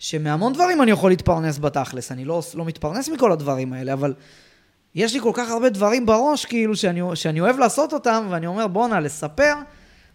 [0.00, 2.12] שמהמון דברים אני יכול להתפרנס בתכלס.
[2.12, 4.14] אני לא, לא מתפרנס מכל הדברים האלה, אבל
[4.94, 8.66] יש לי כל כך הרבה דברים בראש, כאילו, שאני, שאני אוהב לעשות אותם, ואני אומר,
[8.66, 9.54] בואנה, לספר,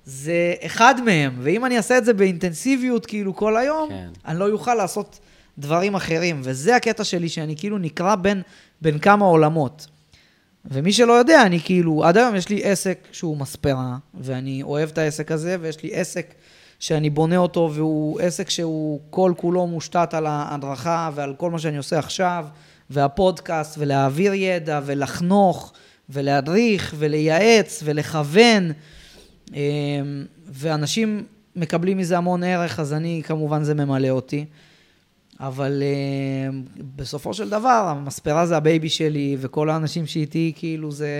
[0.05, 1.35] זה אחד מהם.
[1.41, 4.09] ואם אני אעשה את זה באינטנסיביות, כאילו, כל היום, כן.
[4.25, 5.19] אני לא אוכל לעשות
[5.57, 6.41] דברים אחרים.
[6.43, 8.41] וזה הקטע שלי, שאני כאילו נקרע בין,
[8.81, 9.87] בין כמה עולמות.
[10.65, 14.97] ומי שלא יודע, אני כאילו, עד היום יש לי עסק שהוא מספרה, ואני אוהב את
[14.97, 16.33] העסק הזה, ויש לי עסק
[16.79, 21.77] שאני בונה אותו, והוא עסק שהוא כל כולו מושתת על ההדרכה ועל כל מה שאני
[21.77, 22.45] עושה עכשיו,
[22.89, 25.73] והפודקאסט, ולהעביר ידע, ולחנוך,
[26.09, 28.71] ולהדריך, ולייעץ, ולכוון.
[29.53, 29.59] אמ,
[30.47, 31.23] ואנשים
[31.55, 34.45] מקבלים מזה המון ערך, אז אני, כמובן, זה ממלא אותי.
[35.39, 41.15] אבל אה, בסופו של דבר, המספרה זה ה baby שלי, וכל האנשים שאיתי, כאילו זה...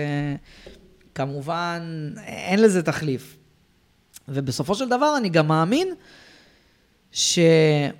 [1.14, 3.36] כמובן, אין לזה תחליף.
[4.28, 5.88] ובסופו של דבר, אני גם מאמין
[7.12, 7.92] שאני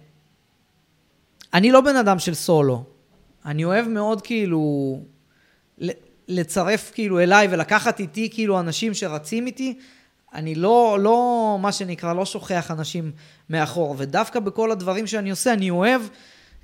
[1.54, 2.84] לא בן אדם של סולו.
[3.46, 5.00] אני אוהב מאוד, כאילו,
[6.28, 9.78] לצרף כאילו אליי ולקחת איתי כאילו אנשים שרצים איתי.
[10.34, 13.12] אני לא, לא, מה שנקרא, לא שוכח אנשים
[13.50, 13.94] מאחור.
[13.98, 16.02] ודווקא בכל הדברים שאני עושה, אני אוהב,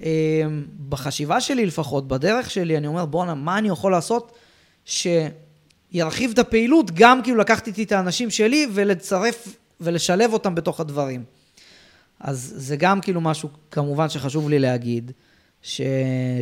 [0.02, 0.42] אה,
[0.88, 4.38] בחשיבה שלי לפחות, בדרך שלי, אני אומר, בואנה, מה אני יכול לעשות
[5.92, 11.24] שירחיב את הפעילות, גם כאילו לקחת איתי את האנשים שלי ולצרף ולשלב אותם בתוך הדברים.
[12.20, 15.12] אז זה גם כאילו משהו, כמובן, שחשוב לי להגיד,
[15.62, 15.80] ש,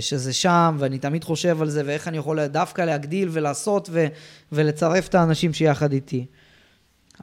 [0.01, 4.07] שזה שם, ואני תמיד חושב על זה, ואיך אני יכול דווקא להגדיל ולעשות ו,
[4.53, 6.27] ולצרף את האנשים שיחד איתי.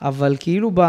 [0.01, 0.81] אבל כאילו ב...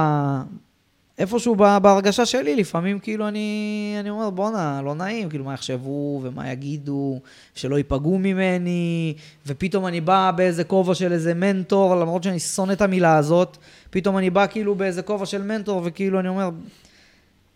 [1.19, 6.53] איפשהו בהרגשה שלי, לפעמים כאילו אני, אני אומר, בואנה, לא נעים, כאילו מה יחשבו ומה
[6.53, 7.21] יגידו,
[7.55, 9.15] שלא ייפגעו ממני,
[9.47, 13.57] ופתאום אני בא באיזה כובע של איזה מנטור, למרות שאני שונא את המילה הזאת,
[13.91, 16.51] פתאום אני בא כאילו באיזה כובע של מנטור, וכאילו אני אומר,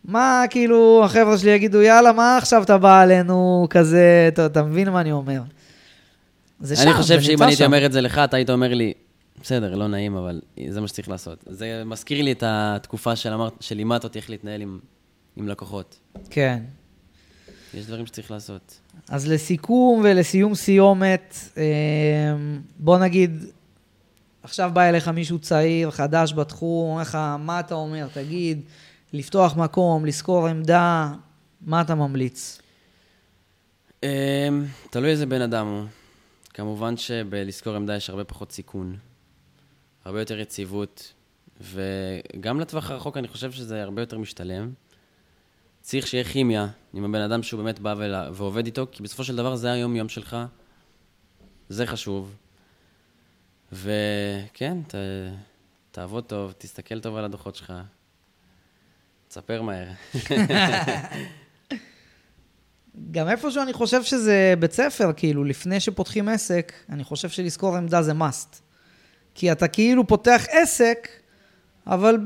[0.05, 4.91] מה, כאילו, החבר'ה שלי יגידו, יאללה, מה עכשיו אתה בא עלינו כזה, אתה, אתה מבין
[4.91, 5.41] מה אני אומר?
[6.61, 7.65] זה שם, אני חושב שאם אני הייתי.
[7.65, 8.93] אומר את זה לך, אתה היית אומר לי,
[9.43, 11.45] בסדר, לא נעים, אבל זה מה שצריך לעשות.
[11.49, 14.79] זה מזכיר לי את התקופה של אמרת- שלימדת אותי איך להתנהל עם,
[15.37, 15.99] עם לקוחות.
[16.31, 16.63] כן.
[17.75, 18.81] יש דברים שצריך לעשות.
[19.09, 21.63] אז לסיכום ולסיום סיומת, אה,
[22.79, 23.45] בוא נגיד,
[24.43, 28.09] עכשיו בא אליך מישהו צעיר, חדש בתחום, אומר לך, מה אתה אומר?
[28.15, 28.61] תגיד,
[29.13, 31.13] לפתוח מקום, לשכור עמדה,
[31.61, 32.59] מה אתה ממליץ?
[34.03, 34.09] אמ,
[34.91, 35.85] תלוי איזה בן אדם הוא.
[36.55, 38.97] כמובן שבלשכור עמדה יש הרבה פחות סיכון,
[40.05, 41.13] הרבה יותר יציבות,
[41.61, 44.73] וגם לטווח הרחוק אני חושב שזה הרבה יותר משתלם.
[45.81, 49.37] צריך שיהיה כימיה עם הבן אדם שהוא באמת בא ולה, ועובד איתו, כי בסופו של
[49.37, 50.37] דבר זה היום-יום שלך,
[51.69, 52.35] זה חשוב.
[53.73, 54.95] וכן, ת,
[55.91, 57.73] תעבוד טוב, תסתכל טוב על הדוחות שלך,
[59.29, 59.89] תספר מהר.
[63.11, 68.03] גם איפשהו אני חושב שזה בית ספר, כאילו, לפני שפותחים עסק, אני חושב שלשכור עמדה
[68.03, 68.72] זה must.
[69.35, 71.09] כי אתה כאילו פותח עסק,
[71.87, 72.19] אבל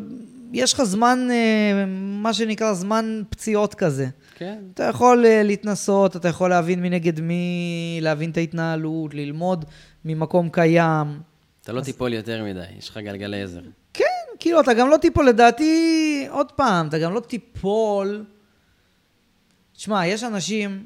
[0.52, 1.84] יש לך זמן, אה,
[2.22, 4.06] מה שנקרא זמן פציעות כזה.
[4.34, 4.58] כן.
[4.74, 9.64] אתה יכול אה, להתנסות, אתה יכול להבין מנגד מי, להבין את ההתנהלות, ללמוד
[10.04, 11.20] ממקום קיים.
[11.62, 13.60] אתה לא תיפול יותר מדי, יש לך גלגלי עזר.
[13.92, 14.04] כן,
[14.38, 18.24] כאילו, אתה גם לא תיפול, לדעתי, עוד פעם, אתה גם לא תיפול.
[19.76, 20.84] תשמע, יש אנשים,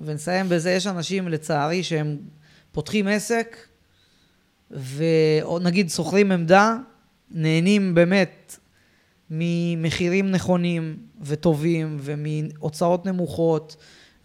[0.00, 2.16] ונסיים בזה, יש אנשים, לצערי, שהם
[2.72, 3.56] פותחים עסק,
[5.42, 6.76] או נגיד שוכרים עמדה,
[7.30, 8.56] נהנים באמת
[9.30, 13.76] ממחירים נכונים וטובים, ומהוצאות נמוכות,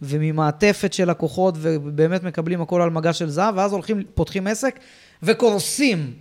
[0.02, 4.78] וממעטפת של לקוחות, ובאמת מקבלים הכל על מגש של זהב, ואז הולכים, פותחים עסק,
[5.22, 6.12] וקורסים.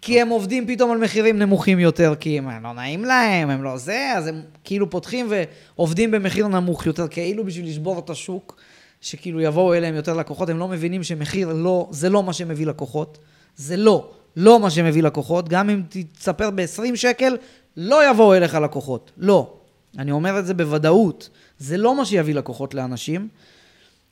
[0.00, 3.76] כי הם עובדים פתאום על מחירים נמוכים יותר, כי הם לא נעים להם, הם לא
[3.76, 5.28] זה, אז הם כאילו פותחים
[5.76, 8.60] ועובדים במחיר נמוך יותר, כאילו בשביל לשבור את השוק,
[9.00, 13.18] שכאילו יבואו אליהם יותר לקוחות, הם לא מבינים שמחיר לא, זה לא מה שמביא לקוחות,
[13.56, 15.82] זה לא, לא מה שמביא לקוחות, גם אם
[16.18, 17.36] תספר ב-20 שקל,
[17.76, 19.54] לא יבואו אליך לקוחות, לא.
[19.98, 21.28] אני אומר את זה בוודאות,
[21.58, 23.28] זה לא מה שיביא לקוחות לאנשים.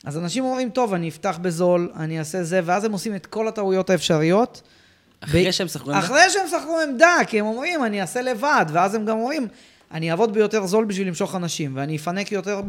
[0.05, 3.49] אז אנשים אומרים, טוב, אני אפתח בזול, אני אעשה זה, ואז הם עושים את כל
[3.49, 4.63] הטעויות האפשריות.
[5.21, 6.05] אחרי ב- שהם שכרו עמדה?
[6.07, 9.49] אחרי שהם שכרו עמדה, כי הם אומרים, אני אעשה לבד, ואז הם גם אומרים,
[9.93, 12.61] אני אעבוד ביותר זול בשביל למשוך אנשים, ואני אפנק יותר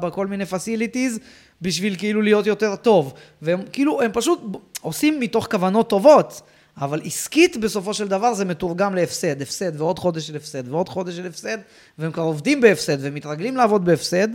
[0.00, 1.18] בכל מיני פסיליטיז,
[1.62, 3.14] בשביל כאילו להיות יותר טוב.
[3.42, 4.42] והם כאילו, הם פשוט
[4.80, 6.42] עושים מתוך כוונות טובות,
[6.80, 11.14] אבל עסקית בסופו של דבר זה מתורגם להפסד, הפסד ועוד חודש של הפסד ועוד חודש
[11.14, 11.58] של הפסד,
[11.98, 14.28] והם כבר עובדים בהפסד ומתרגלים לעבוד בהפסד,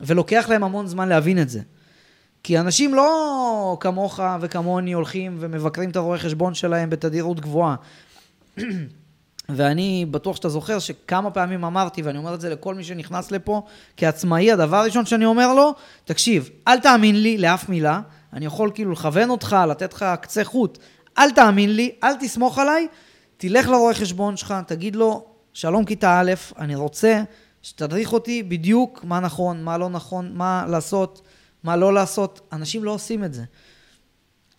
[0.00, 1.60] ולוקח להם המון זמן להבין את זה.
[2.42, 7.76] כי אנשים לא כמוך וכמוני הולכים ומבקרים את הרואה חשבון שלהם בתדירות גבוהה.
[9.48, 13.62] ואני בטוח שאתה זוכר שכמה פעמים אמרתי, ואני אומר את זה לכל מי שנכנס לפה
[13.96, 15.74] כעצמאי, הדבר הראשון שאני אומר לו,
[16.04, 18.00] תקשיב, אל תאמין לי לאף מילה,
[18.32, 20.78] אני יכול כאילו לכוון אותך, לתת לך קצה חוט,
[21.18, 22.86] אל תאמין לי, אל תסמוך עליי,
[23.36, 27.22] תלך לרואה חשבון שלך, תגיד לו, שלום כיתה א', אני רוצה
[27.62, 31.22] שתדריך אותי בדיוק מה נכון, מה לא נכון, מה לעשות,
[31.64, 32.40] מה לא לעשות.
[32.52, 33.44] אנשים לא עושים את זה.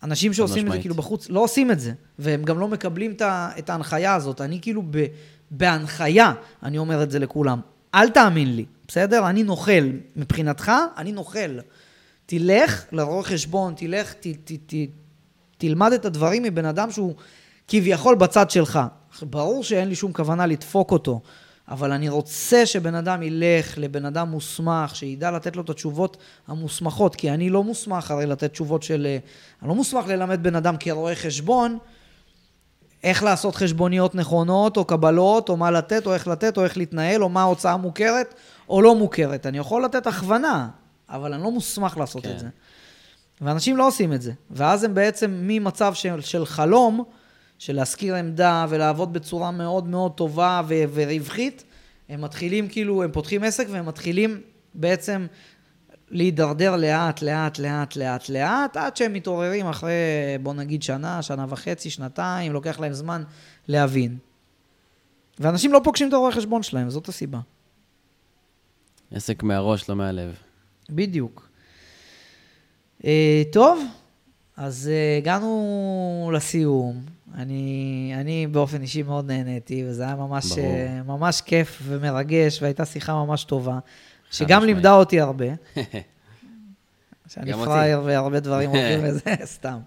[0.03, 0.79] אנשים שעושים את זה.
[0.79, 4.41] כאילו בחוץ לא עושים את זה, והם גם לא מקבלים את ההנחיה הזאת.
[4.41, 5.05] אני כאילו ב,
[5.51, 6.33] בהנחיה,
[6.63, 7.59] אני אומר את זה לכולם.
[7.95, 9.29] אל תאמין לי, בסדר?
[9.29, 9.89] אני נוכל.
[10.15, 11.59] מבחינתך, אני נוכל.
[12.25, 14.73] תלך לרואה חשבון, תלך, ת, ת, ת,
[15.57, 17.15] תלמד את הדברים מבן אדם שהוא
[17.67, 18.79] כביכול בצד שלך.
[19.21, 21.21] ברור שאין לי שום כוונה לדפוק אותו,
[21.69, 27.15] אבל אני רוצה שבן אדם ילך לבן אדם מוסמך, שידע לתת לו את התשובות המוסמכות,
[27.15, 29.07] כי אני לא מוסמך הרי לתת תשובות של...
[29.09, 29.17] אה,
[29.61, 31.77] אני לא מוסמך ללמד בן אדם כרואה חשבון
[33.03, 37.23] איך לעשות חשבוניות נכונות, או קבלות, או מה לתת, או איך לתת, או איך להתנהל,
[37.23, 38.33] או מה ההוצאה מוכרת,
[38.69, 39.45] או לא מוכרת.
[39.45, 40.69] אני יכול לתת הכוונה,
[41.09, 42.31] אבל אני לא מוסמך לעשות כן.
[42.31, 42.47] את זה.
[43.41, 44.31] ואנשים לא עושים את זה.
[44.51, 47.03] ואז הם בעצם ממצב של, של חלום,
[47.59, 51.63] של להשכיר עמדה ולעבוד בצורה מאוד מאוד טובה ו- ורווחית,
[52.09, 54.41] הם מתחילים כאילו, הם פותחים עסק והם מתחילים
[54.73, 55.27] בעצם
[56.09, 59.93] להידרדר לאט, לאט, לאט, לאט, לאט, עד שהם מתעוררים אחרי,
[60.43, 63.23] בוא נגיד, שנה, שנה וחצי, שנתיים, לוקח להם זמן
[63.67, 64.17] להבין.
[65.39, 67.39] ואנשים לא פוגשים את הרואה חשבון שלהם, זאת הסיבה.
[69.11, 70.35] עסק מהראש, לא מהלב.
[70.89, 71.49] בדיוק.
[73.05, 73.83] אה, טוב,
[74.57, 77.16] אז אה, הגענו לסיום.
[77.37, 80.65] אני, אני באופן אישי מאוד נהניתי, וזה היה ממש, ברור.
[80.65, 83.79] אה, ממש כיף ומרגש, והייתה שיחה ממש טובה,
[84.31, 84.63] שגם.
[84.63, 85.45] לימדה אותי הרבה.
[87.33, 87.53] שאני.
[87.53, 89.77] פראייר והרבה דברים הולכים לזה, סתם.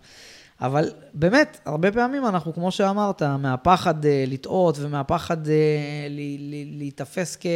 [0.60, 7.46] אבל באמת, הרבה פעמים אנחנו, כמו שאמרת, מהפחד אה, לטעות ומהפחד ל- להיתפס כ...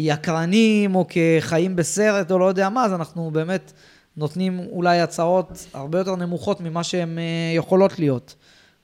[0.00, 3.72] כיקרנים או כחיים בסרט או לא יודע מה, אז אנחנו באמת
[4.16, 7.24] נותנים אולי הצעות הרבה יותר נמוכות ממה שהן אה,
[7.56, 8.34] יכולות להיות.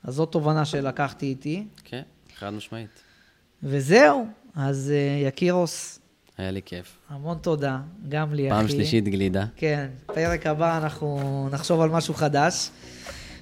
[0.04, 1.66] אז זאת תובנה שלקחתי איתי.
[1.84, 2.02] כן,
[2.38, 3.02] חד משמעית.
[3.62, 4.26] וזהו,
[4.56, 5.98] אז אה, יקירוס,
[6.38, 6.98] היה לי כיף.
[7.08, 8.72] המון תודה, גם לי, פעם אחי.
[8.72, 9.44] שלישית גלידה.
[9.56, 12.70] כן, פרק הבא אנחנו נחשוב על משהו חדש.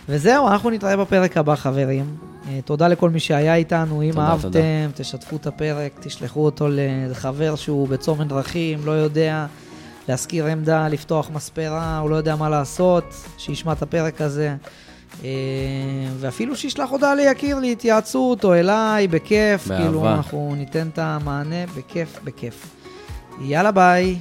[0.09, 2.17] וזהו, אנחנו נתראה בפרק הבא, חברים.
[2.49, 4.03] אה, תודה לכל מי שהיה איתנו.
[4.03, 4.63] אם תודה, אהבתם, תודה.
[4.95, 6.69] תשתפו את הפרק, תשלחו אותו
[7.11, 9.47] לחבר שהוא בצומת דרכים, לא יודע
[10.09, 13.05] להשכיר עמדה, לפתוח מספרה, הוא לא יודע מה לעשות,
[13.39, 14.55] שישמע את הפרק הזה.
[15.25, 15.29] אה,
[16.19, 19.67] ואפילו שישלח הודעה ליקיר להתייעצות, או אליי, בכיף.
[19.67, 19.85] באהבה.
[19.85, 22.77] כאילו, אנחנו ניתן את המענה בכיף, בכיף.
[23.41, 24.19] יאללה, ביי.